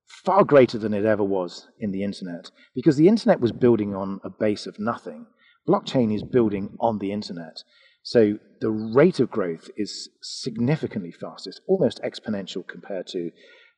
[0.08, 4.20] far greater than it ever was in the internet because the internet was building on
[4.24, 5.28] a base of nothing.
[5.70, 7.64] Blockchain is building on the internet.
[8.02, 11.46] So the rate of growth is significantly fast.
[11.46, 13.30] It's almost exponential compared to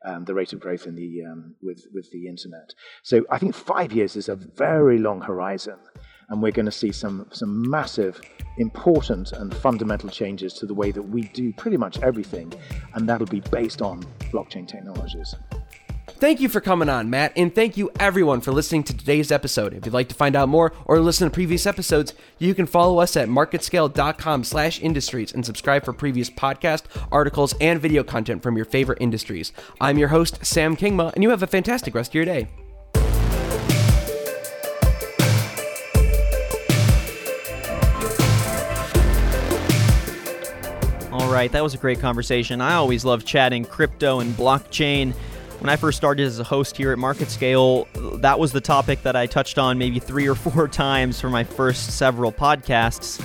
[0.05, 2.73] um, the rate of growth in the, um, with, with the internet.
[3.03, 5.77] So I think five years is a very long horizon,
[6.29, 8.21] and we're going to see some, some massive,
[8.57, 12.53] important, and fundamental changes to the way that we do pretty much everything,
[12.93, 15.36] and that'll be based on blockchain technologies.
[16.19, 19.75] Thank you for coming on, Matt, and thank you everyone for listening to today's episode.
[19.75, 22.99] If you'd like to find out more or listen to previous episodes, you can follow
[22.99, 28.97] us at marketscale.com/industries and subscribe for previous podcast, articles, and video content from your favorite
[28.99, 29.53] industries.
[29.80, 32.47] I'm your host, Sam Kingma, and you have a fantastic rest of your day.
[41.12, 42.60] All right, that was a great conversation.
[42.60, 45.13] I always love chatting crypto and blockchain.
[45.59, 47.87] When I first started as a host here at Market Scale,
[48.19, 51.43] that was the topic that I touched on maybe three or four times for my
[51.43, 53.19] first several podcasts.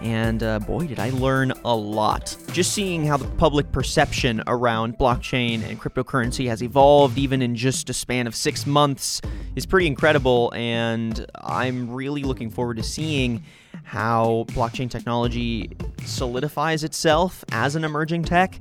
[0.00, 2.36] And uh, boy, did I learn a lot.
[2.50, 7.88] Just seeing how the public perception around blockchain and cryptocurrency has evolved, even in just
[7.88, 9.22] a span of six months,
[9.54, 10.52] is pretty incredible.
[10.56, 13.44] And I'm really looking forward to seeing
[13.86, 15.70] how blockchain technology
[16.04, 18.60] solidifies itself as an emerging tech.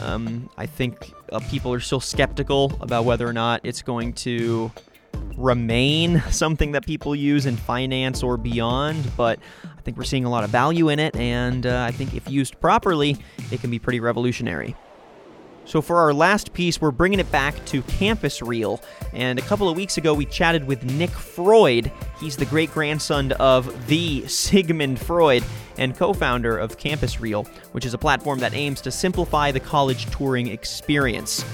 [0.00, 4.70] Um, I think uh, people are still skeptical about whether or not it's going to
[5.38, 10.30] remain something that people use in finance or beyond, but I think we're seeing a
[10.30, 13.16] lot of value in it, and uh, I think if used properly,
[13.50, 14.76] it can be pretty revolutionary.
[15.66, 18.80] So, for our last piece, we're bringing it back to Campus Reel.
[19.12, 21.90] And a couple of weeks ago, we chatted with Nick Freud.
[22.20, 25.42] He's the great grandson of the Sigmund Freud
[25.76, 29.58] and co founder of Campus Reel, which is a platform that aims to simplify the
[29.58, 31.44] college touring experience.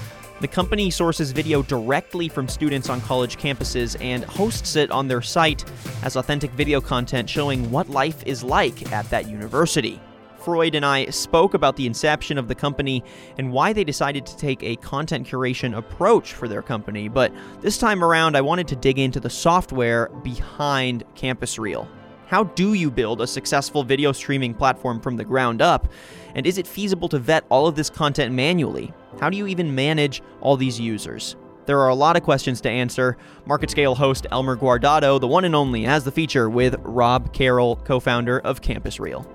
[0.41, 5.21] The company sources video directly from students on college campuses and hosts it on their
[5.23, 5.65] site
[6.03, 9.99] as authentic video content showing what life is like at that university.
[10.43, 13.03] Freud and I spoke about the inception of the company
[13.37, 17.77] and why they decided to take a content curation approach for their company, but this
[17.77, 21.87] time around I wanted to dig into the software behind Campus Reel.
[22.27, 25.87] How do you build a successful video streaming platform from the ground up?
[26.35, 28.91] And is it feasible to vet all of this content manually?
[29.19, 31.35] How do you even manage all these users?
[31.65, 33.17] There are a lot of questions to answer.
[33.45, 37.77] Market Scale host Elmer Guardado, the one and only, has the feature with Rob Carroll,
[37.77, 39.25] co founder of Campus Reel.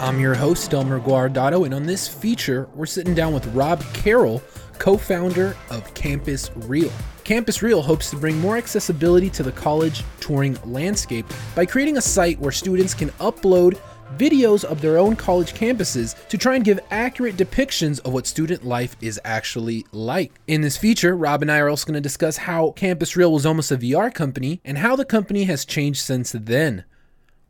[0.00, 4.40] I'm your host, Elmer Guardado, and on this feature, we're sitting down with Rob Carroll,
[4.78, 6.92] co founder of Campus Reel.
[7.24, 11.26] Campus Reel hopes to bring more accessibility to the college touring landscape
[11.56, 13.80] by creating a site where students can upload
[14.16, 18.64] videos of their own college campuses to try and give accurate depictions of what student
[18.64, 20.30] life is actually like.
[20.46, 23.44] In this feature, Rob and I are also going to discuss how Campus Reel was
[23.44, 26.84] almost a VR company and how the company has changed since then.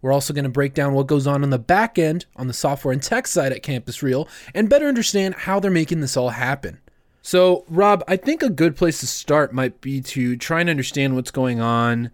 [0.00, 2.52] We're also going to break down what goes on on the back end, on the
[2.52, 6.30] software and tech side at Campus Reel, and better understand how they're making this all
[6.30, 6.80] happen.
[7.22, 11.14] So, Rob, I think a good place to start might be to try and understand
[11.14, 12.10] what's going on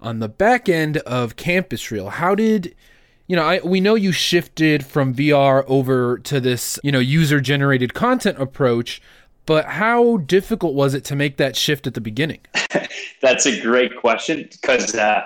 [0.00, 2.10] on the back end of Campus Reel.
[2.10, 2.74] How did
[3.26, 7.40] you know, I, we know you shifted from VR over to this, you know, user
[7.40, 9.00] generated content approach,
[9.46, 12.40] but how difficult was it to make that shift at the beginning?
[13.22, 15.24] That's a great question because uh,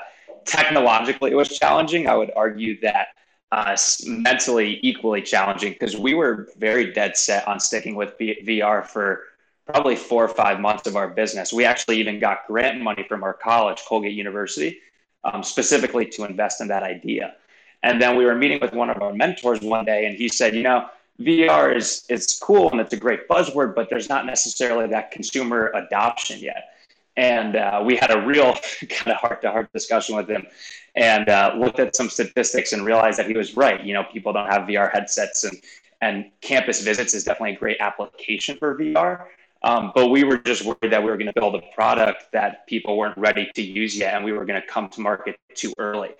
[0.49, 2.09] technologically it was challenging.
[2.09, 3.09] I would argue that
[3.53, 3.77] uh,
[4.07, 9.23] mentally equally challenging because we were very dead set on sticking with VR for
[9.67, 11.53] probably four or five months of our business.
[11.53, 14.79] We actually even got grant money from our college, Colgate University,
[15.25, 17.35] um, specifically to invest in that idea.
[17.83, 20.55] And then we were meeting with one of our mentors one day, and he said,
[20.55, 20.89] you know,
[21.21, 25.73] VR is it's cool and it's a great buzzword, but there's not necessarily that consumer
[25.75, 26.71] adoption yet.
[27.19, 28.55] And uh, we had a real
[28.89, 30.47] kind of heart to heart discussion with him
[30.95, 33.83] and uh, looked at some statistics and realized that he was right.
[33.85, 35.61] You know, people don't have VR headsets and,
[36.01, 39.27] and campus visits is definitely a great application for VR.
[39.64, 42.69] Um, but we were just worried that we were going to build a product that
[42.69, 45.73] people weren't ready to use yet, and we were going to come to market too
[45.79, 46.11] early.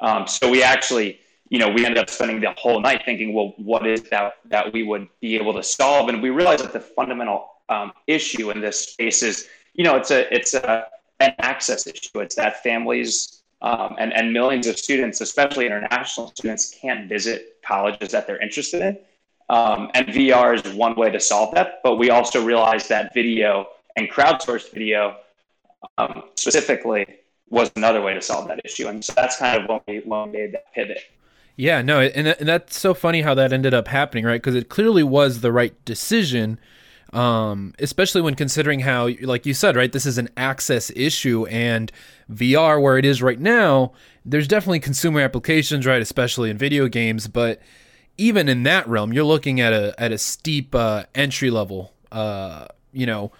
[0.00, 3.54] Um, so we actually, you know, we ended up spending the whole night thinking, well,
[3.58, 6.08] what is that that we would be able to solve?
[6.08, 10.10] And we realized that the fundamental um, issue in this space is you know, it's
[10.10, 10.86] a it's a
[11.20, 12.20] an access issue.
[12.20, 18.12] It's that families um, and and millions of students, especially international students, can't visit colleges
[18.12, 18.98] that they're interested in.
[19.48, 21.80] Um, and VR is one way to solve that.
[21.82, 23.66] But we also realize that video
[23.96, 25.16] and crowdsourced video
[25.98, 27.06] um, specifically
[27.48, 28.86] was another way to solve that issue.
[28.86, 31.02] And so that's kind of when we, when we made that pivot.
[31.56, 34.40] Yeah, no, and, and that's so funny how that ended up happening, right?
[34.40, 36.58] Because it clearly was the right decision
[37.12, 41.90] um, especially when considering how, like you said, right, this is an access issue, and
[42.30, 43.92] VR, where it is right now,
[44.24, 47.60] there's definitely consumer applications, right, especially in video games, but
[48.16, 52.66] even in that realm, you're looking at a at a steep uh, entry level, uh,
[52.92, 53.32] you know,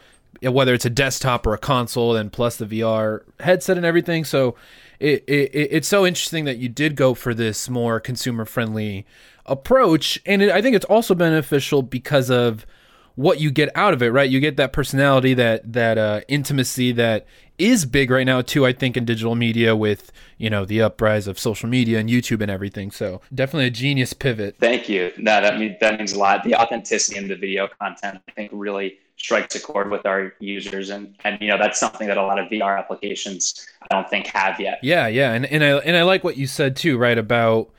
[0.42, 4.24] whether it's a desktop or a console, and plus the VR headset and everything.
[4.24, 4.56] So
[4.98, 9.06] it, it it's so interesting that you did go for this more consumer friendly
[9.44, 12.66] approach, and it, I think it's also beneficial because of
[13.14, 14.28] what you get out of it, right?
[14.28, 17.26] You get that personality, that that uh, intimacy that
[17.58, 18.64] is big right now too.
[18.66, 22.40] I think in digital media with you know the uprise of social media and YouTube
[22.40, 22.90] and everything.
[22.90, 24.56] So definitely a genius pivot.
[24.58, 25.12] Thank you.
[25.18, 26.44] No, that means that means a lot.
[26.44, 30.90] The authenticity in the video content, I think, really strikes a chord with our users,
[30.90, 34.26] and and you know that's something that a lot of VR applications I don't think
[34.28, 34.80] have yet.
[34.82, 37.70] Yeah, yeah, and and I and I like what you said too, right about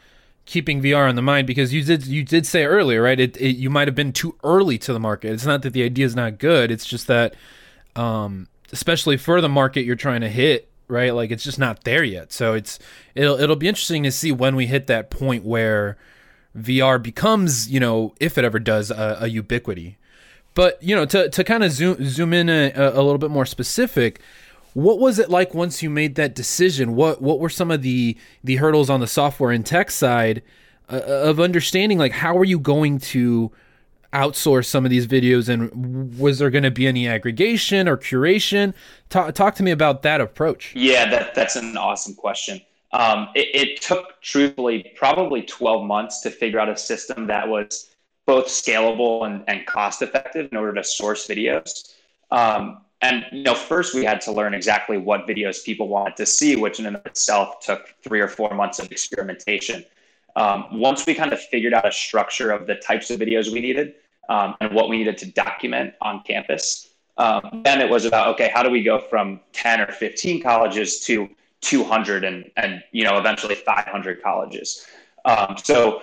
[0.51, 3.17] keeping VR on the mind because you did you did say earlier, right?
[3.17, 5.31] It, it, you might have been too early to the market.
[5.31, 6.71] It's not that the idea is not good.
[6.71, 7.35] It's just that,
[7.95, 11.15] um, especially for the market you're trying to hit, right?
[11.15, 12.33] Like it's just not there yet.
[12.33, 12.79] So it's
[13.15, 15.97] it'll it'll be interesting to see when we hit that point where
[16.57, 19.97] VR becomes, you know, if it ever does, a, a ubiquity.
[20.53, 23.45] But you know, to to kind of zoom zoom in a, a little bit more
[23.45, 24.19] specific
[24.73, 26.95] what was it like once you made that decision?
[26.95, 30.41] What what were some of the the hurdles on the software and tech side
[30.89, 33.51] uh, of understanding like how are you going to
[34.13, 38.73] outsource some of these videos and was there going to be any aggregation or curation
[39.07, 42.59] talk, talk to me about that approach yeah that, that's an awesome question
[42.93, 47.89] Um, it, it, took, truthfully, probably 12 months to figure out a system that was
[48.25, 51.95] both scalable and, and cost effective in order to source videos.
[52.31, 56.25] Um, and you know, first we had to learn exactly what videos people wanted to
[56.25, 59.83] see, which in and of itself took three or four months of experimentation.
[60.35, 63.59] Um, once we kind of figured out a structure of the types of videos we
[63.59, 63.95] needed
[64.29, 68.49] um, and what we needed to document on campus, um, then it was about okay,
[68.53, 71.29] how do we go from 10 or 15 colleges to
[71.61, 74.85] 200 and and you know eventually 500 colleges.
[75.25, 76.01] Um, so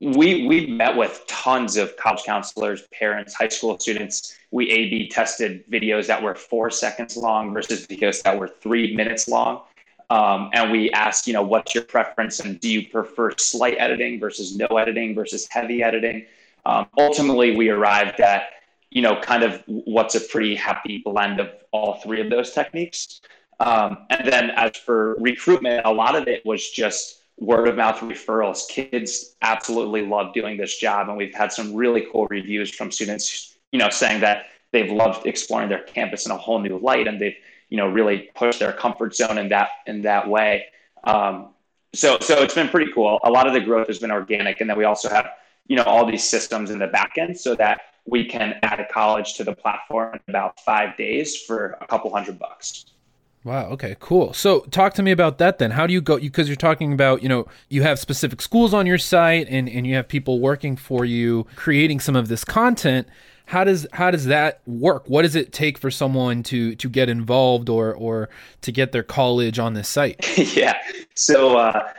[0.00, 4.36] we we met with tons of college counselors, parents, high school students.
[4.50, 9.28] We A/B tested videos that were four seconds long versus videos that were three minutes
[9.28, 9.62] long,
[10.10, 14.20] um, and we asked, you know, what's your preference, and do you prefer slight editing
[14.20, 16.26] versus no editing versus heavy editing?
[16.66, 18.44] Um, ultimately, we arrived at,
[18.90, 23.20] you know, kind of what's a pretty happy blend of all three of those techniques.
[23.60, 27.98] Um, and then as for recruitment, a lot of it was just word of mouth
[27.98, 28.68] referrals.
[28.68, 33.56] Kids absolutely love doing this job, and we've had some really cool reviews from students,
[33.72, 37.20] you know, saying that they've loved exploring their campus in a whole new light, and
[37.20, 37.36] they've,
[37.68, 40.64] you know, really pushed their comfort zone in that in that way.
[41.04, 41.50] Um,
[41.94, 43.20] so, so it's been pretty cool.
[43.22, 45.28] A lot of the growth has been organic, and then we also have,
[45.66, 48.86] you know, all these systems in the back end so that we can add a
[48.86, 52.84] college to the platform in about five days for a couple hundred bucks.
[53.44, 53.68] Wow.
[53.72, 53.94] Okay.
[54.00, 54.32] Cool.
[54.32, 55.72] So, talk to me about that then.
[55.72, 56.18] How do you go?
[56.18, 59.68] Because you, are talking about, you know, you have specific schools on your site, and
[59.68, 63.06] and you have people working for you, creating some of this content.
[63.46, 65.04] How does how does that work?
[65.08, 68.30] What does it take for someone to to get involved or or
[68.62, 70.38] to get their college on this site?
[70.56, 70.78] yeah.
[71.14, 71.58] So.
[71.58, 71.92] uh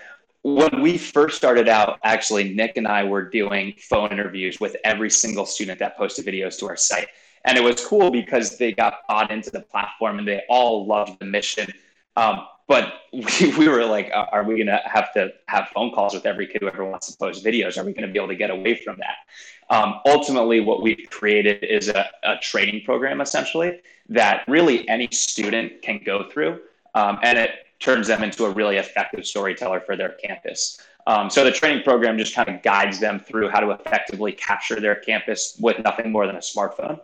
[0.46, 5.10] when we first started out, actually, Nick and I were doing phone interviews with every
[5.10, 7.08] single student that posted videos to our site.
[7.46, 11.20] And it was cool because they got bought into the platform and they all loved
[11.20, 11.72] the mission.
[12.18, 16.14] Um, but we, we were like, are we going to have to have phone calls
[16.14, 17.78] with every kid who ever wants to post videos?
[17.78, 19.76] Are we going to be able to get away from that?
[19.76, 23.80] Um, ultimately, what we've created is a, a, training program essentially
[24.10, 26.60] that really any student can go through.
[26.94, 30.80] Um, and it turns them into a really effective storyteller for their campus.
[31.08, 34.80] Um, so the training program just kind of guides them through how to effectively capture
[34.80, 37.00] their campus with nothing more than a smartphone.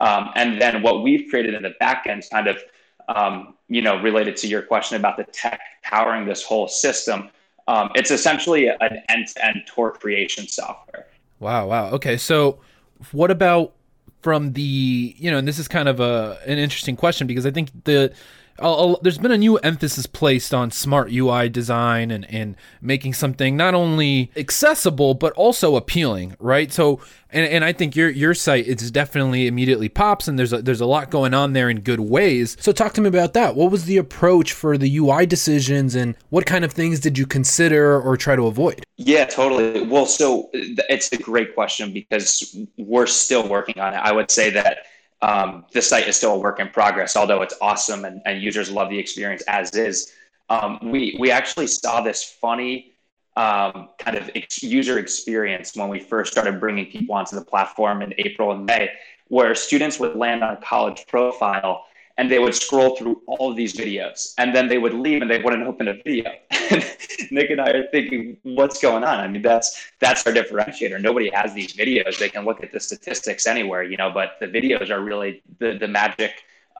[0.00, 2.58] Um, and then what we've created in the back end, kind of,
[3.08, 7.30] um, you know, related to your question about the tech powering this whole system,
[7.66, 11.06] um, it's essentially an end-to-end tour creation software.
[11.40, 11.90] Wow, wow.
[11.90, 12.60] Okay, so
[13.12, 13.74] what about
[14.22, 17.50] from the you know, and this is kind of a an interesting question because I
[17.50, 18.12] think the
[19.02, 23.74] there's been a new emphasis placed on smart UI design and, and making something not
[23.74, 26.72] only accessible but also appealing, right?
[26.72, 27.00] So,
[27.30, 30.80] and, and I think your your site is definitely immediately pops, and there's a, there's
[30.80, 32.56] a lot going on there in good ways.
[32.58, 33.54] So, talk to me about that.
[33.54, 37.26] What was the approach for the UI decisions, and what kind of things did you
[37.26, 38.84] consider or try to avoid?
[38.96, 39.82] Yeah, totally.
[39.82, 43.98] Well, so it's a great question because we're still working on it.
[43.98, 44.78] I would say that
[45.22, 48.70] um, the site is still a work in progress, although it's awesome and, and users
[48.70, 50.12] love the experience as is.
[50.48, 52.92] Um, we we actually saw this funny
[53.36, 58.02] um, kind of ex- user experience when we first started bringing people onto the platform
[58.02, 58.90] in April and May,
[59.28, 61.84] where students would land on a college profile
[62.18, 64.34] and they would scroll through all of these videos.
[64.38, 66.30] And then they would leave and they wouldn't open a video.
[67.30, 69.20] Nick and i are thinking what's going on?
[69.20, 71.00] I mean that's that's our differentiator.
[71.00, 72.18] Nobody has these videos.
[72.18, 75.78] They can look at the statistics anywhere you know but the videos are really the,
[75.78, 76.32] the magic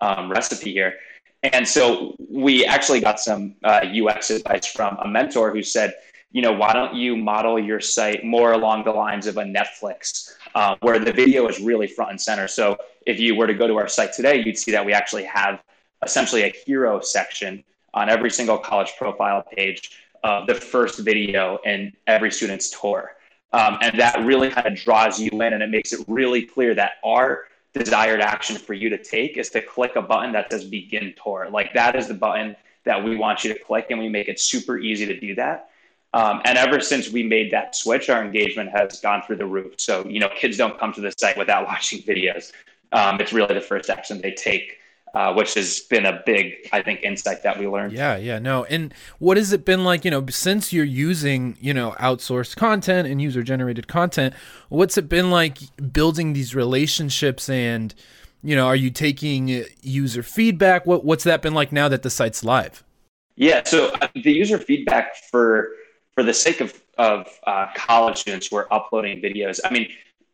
[0.03, 0.95] um, recipe here.
[1.45, 5.95] And so we actually got some uh, ux advice from a mentor who said
[6.33, 10.33] you know why don't you model your site more along the lines of a netflix
[10.55, 12.49] uh, where the video is really front and center?
[12.49, 12.77] So
[13.09, 15.63] if you were to go to our site today, you'd see that we actually have
[16.05, 21.91] essentially a hero section on every single college profile page of the first video in
[22.07, 23.17] every student's tour.
[23.55, 26.75] Um, and that really kind of draws you in and it makes it really clear
[26.75, 30.67] that our desired action for you to take is to click a button that says
[30.67, 31.49] begin tour.
[31.51, 34.39] Like that is the button that we want you to click and we make it
[34.39, 35.71] super easy to do that.
[36.13, 39.75] Um, and ever since we made that switch, our engagement has gone through the roof.
[39.79, 42.53] So, you know, kids don't come to the site without watching videos
[42.93, 44.75] um, it's really the first action they take.
[45.15, 47.95] Uh, which has been a big, I think, insight that we learned.
[47.95, 48.65] Yeah, yeah, no.
[48.65, 53.09] And what has it been like, you know, since you're using, you know, outsourced content
[53.09, 54.35] and user generated content,
[54.69, 55.61] what's it been like
[55.95, 57.95] building these relationships and,
[58.43, 60.85] you know, are you taking user feedback?
[60.85, 62.85] What, what's that been like now that the site's live?
[63.35, 65.71] Yeah, so uh, the user feedback for
[66.15, 69.89] for the sake of of uh, college students who are uploading videos, I mean,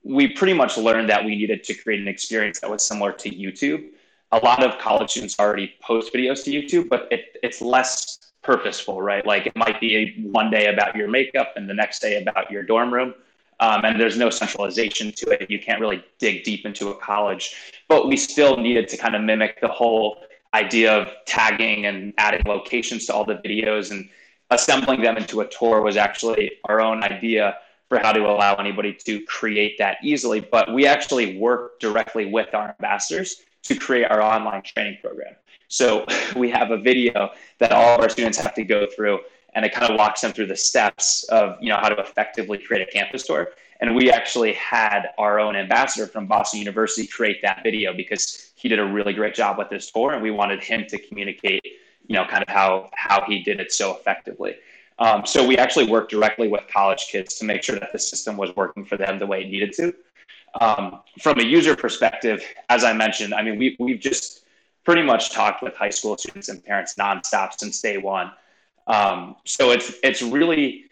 [0.05, 3.31] we pretty much learned that we needed to create an experience that was similar to
[3.31, 3.89] YouTube.
[4.33, 9.01] A lot of college students already post videos to YouTube, but it, it's less purposeful,
[9.01, 9.27] right?
[9.27, 12.63] Like it might be one day about your makeup and the next day about your
[12.63, 13.15] dorm room.
[13.61, 15.51] Um, and there's no centralization to it.
[15.51, 17.55] You can't really dig deep into a college,
[17.89, 20.19] but we still needed to kind of mimic the whole
[20.53, 24.09] idea of tagging and adding locations to all the videos and
[24.51, 27.57] assembling them into a tour was actually our own idea
[27.95, 30.41] for how to allow anybody to create that easily.
[30.41, 35.35] But we actually work directly with our ambassadors to create our online training program.
[35.69, 36.05] So
[36.37, 37.31] we have a video
[37.61, 39.21] that all of our students have to go through
[39.55, 42.59] and it kind of walks them through the steps of you know how to effectively
[42.59, 43.51] create a campus tour.
[43.81, 48.69] And we actually had our own ambassador from Boston University create that video because he
[48.69, 51.65] did a really great job with this tour and we wanted him to communicate
[52.09, 54.57] you know kind of how how he did it so effectively.
[54.99, 58.37] Um, so we actually worked directly with college kids to make sure that the system
[58.37, 59.95] was working for them the way it needed to.
[60.61, 64.45] Um, from a user perspective, as I mentioned, I mean, we, we've just
[64.85, 68.31] pretty much talked with high school students and parents nonstop since day one.
[68.87, 70.85] Um, so it's, it's really,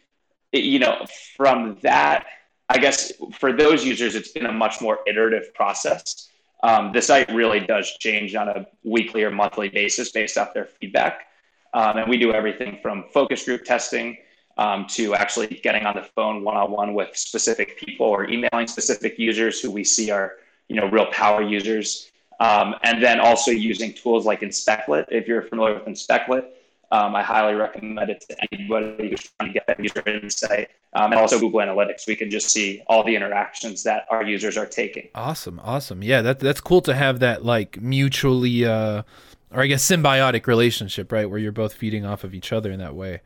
[0.53, 2.26] you know, from that,
[2.68, 6.28] I guess for those users, it's been a much more iterative process.
[6.62, 10.64] Um, the site really does change on a weekly or monthly basis based off their
[10.64, 11.26] feedback.
[11.74, 14.18] Um, and we do everything from focus group testing
[14.58, 19.60] um, to actually getting on the phone one-on-one with specific people or emailing specific users
[19.60, 20.34] who we see are,
[20.68, 22.10] you know, real power users.
[22.40, 25.06] Um, and then also using tools like Inspectlet.
[25.10, 26.46] If you're familiar with Inspectlet,
[26.90, 30.68] um, I highly recommend it to anybody who's trying to get that user insight.
[30.92, 32.06] Um, and also Google Analytics.
[32.06, 35.08] We can just see all the interactions that our users are taking.
[35.14, 36.02] Awesome, awesome.
[36.02, 39.04] Yeah, that that's cool to have that like mutually, uh,
[39.53, 42.78] or I guess symbiotic relationship, right, where you're both feeding off of each other in
[42.78, 43.20] that way.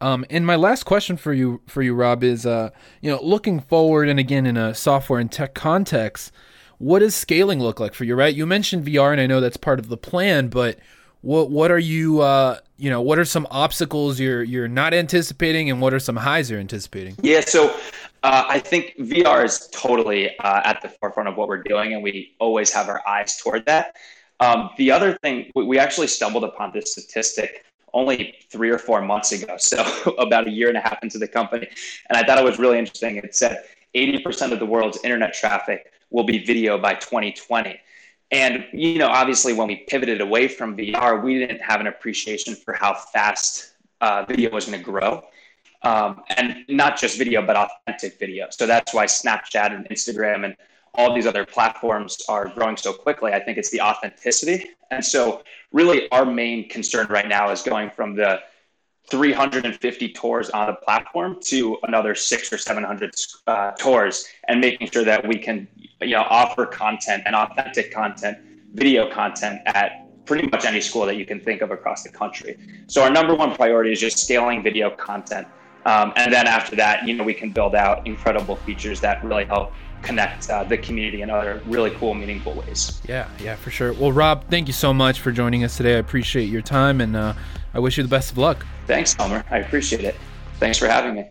[0.00, 3.60] Um, and my last question for you, for you, Rob, is uh, you know, looking
[3.60, 6.32] forward, and again in a software and tech context,
[6.78, 8.14] what does scaling look like for you?
[8.14, 10.78] Right, you mentioned VR, and I know that's part of the plan, but
[11.24, 15.70] what what are you uh, you know what are some obstacles you're you're not anticipating
[15.70, 17.74] and what are some highs you're anticipating yeah so
[18.22, 22.02] uh, i think vr is totally uh, at the forefront of what we're doing and
[22.02, 23.96] we always have our eyes toward that
[24.40, 29.32] um, the other thing we actually stumbled upon this statistic only three or four months
[29.32, 29.82] ago so
[30.18, 31.68] about a year and a half into the company
[32.08, 33.64] and i thought it was really interesting it said
[33.94, 37.78] 80% of the world's internet traffic will be video by 2020
[38.34, 42.56] and, you know, obviously when we pivoted away from VR, we didn't have an appreciation
[42.56, 45.22] for how fast uh, video was going to grow.
[45.82, 48.48] Um, and not just video, but authentic video.
[48.50, 50.56] So that's why Snapchat and Instagram and
[50.94, 53.32] all these other platforms are growing so quickly.
[53.32, 54.70] I think it's the authenticity.
[54.90, 55.42] And so,
[55.72, 58.40] really, our main concern right now is going from the
[59.10, 63.14] 350 tours on the platform to another six or 700
[63.46, 65.68] uh, tours and making sure that we can
[66.00, 68.38] you know offer content and authentic content
[68.72, 72.56] video content at pretty much any school that you can think of across the country
[72.86, 75.46] so our number one priority is just scaling video content
[75.84, 79.44] um, and then after that you know we can build out incredible features that really
[79.44, 79.74] help
[80.04, 84.12] connect uh, the community in other really cool meaningful ways yeah yeah for sure well
[84.12, 87.32] rob thank you so much for joining us today i appreciate your time and uh,
[87.72, 89.44] i wish you the best of luck thanks Elmer.
[89.50, 90.16] i appreciate it
[90.58, 91.28] thanks for having me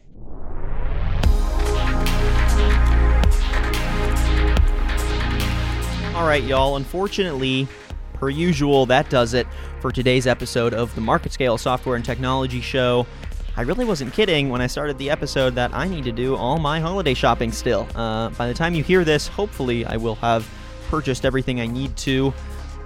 [6.16, 6.76] All right, y'all.
[6.76, 7.68] Unfortunately,
[8.14, 9.48] per usual, that does it
[9.82, 13.08] for today's episode of the Market Scale Software and Technology Show.
[13.56, 16.58] I really wasn't kidding when I started the episode that I need to do all
[16.58, 17.88] my holiday shopping still.
[17.94, 20.50] Uh, by the time you hear this, hopefully, I will have
[20.90, 22.34] purchased everything I need to.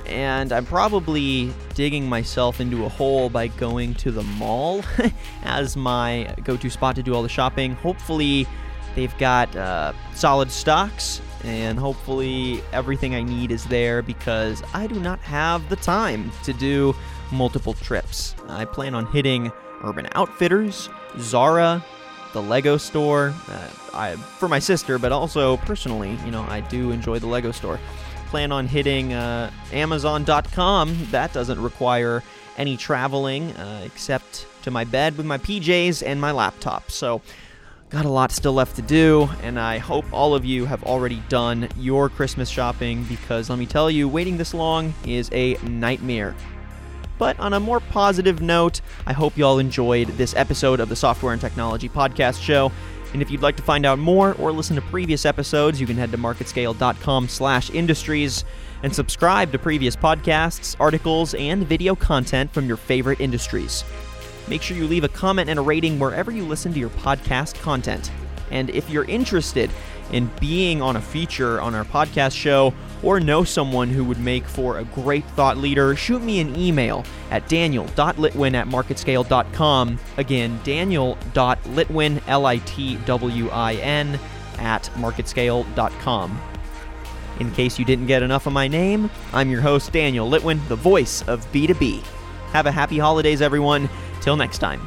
[0.05, 4.81] And I'm probably digging myself into a hole by going to the mall
[5.43, 7.73] as my go to spot to do all the shopping.
[7.75, 8.45] Hopefully,
[8.95, 14.99] they've got uh, solid stocks and hopefully everything I need is there because I do
[14.99, 16.93] not have the time to do
[17.31, 18.35] multiple trips.
[18.49, 19.51] I plan on hitting
[19.83, 21.83] Urban Outfitters, Zara,
[22.33, 26.91] the Lego store, uh, I, for my sister, but also personally, you know, I do
[26.91, 27.79] enjoy the Lego store.
[28.27, 31.07] Plan on hitting uh, Amazon.com.
[31.11, 32.23] That doesn't require
[32.57, 36.91] any traveling uh, except to my bed with my PJs and my laptop.
[36.91, 37.21] So
[37.89, 41.23] Got a lot still left to do, and I hope all of you have already
[41.29, 46.35] done your Christmas shopping because let me tell you, waiting this long is a nightmare.
[47.17, 50.95] But on a more positive note, I hope you all enjoyed this episode of the
[50.95, 52.71] Software and Technology Podcast Show.
[53.13, 55.95] And if you'd like to find out more or listen to previous episodes, you can
[55.97, 58.43] head to marketscale.com/industries
[58.83, 63.83] and subscribe to previous podcasts, articles, and video content from your favorite industries.
[64.47, 67.59] Make sure you leave a comment and a rating wherever you listen to your podcast
[67.61, 68.11] content.
[68.51, 69.71] And if you're interested
[70.11, 74.45] in being on a feature on our podcast show or know someone who would make
[74.45, 79.99] for a great thought leader, shoot me an email at daniel.litwin at marketscale.com.
[80.17, 84.19] Again, daniel.litwin, L I T W I N,
[84.57, 86.41] at marketscale.com.
[87.39, 90.75] In case you didn't get enough of my name, I'm your host, Daniel Litwin, the
[90.75, 92.01] voice of B2B.
[92.51, 93.89] Have a happy holidays, everyone.
[94.21, 94.81] Till next time.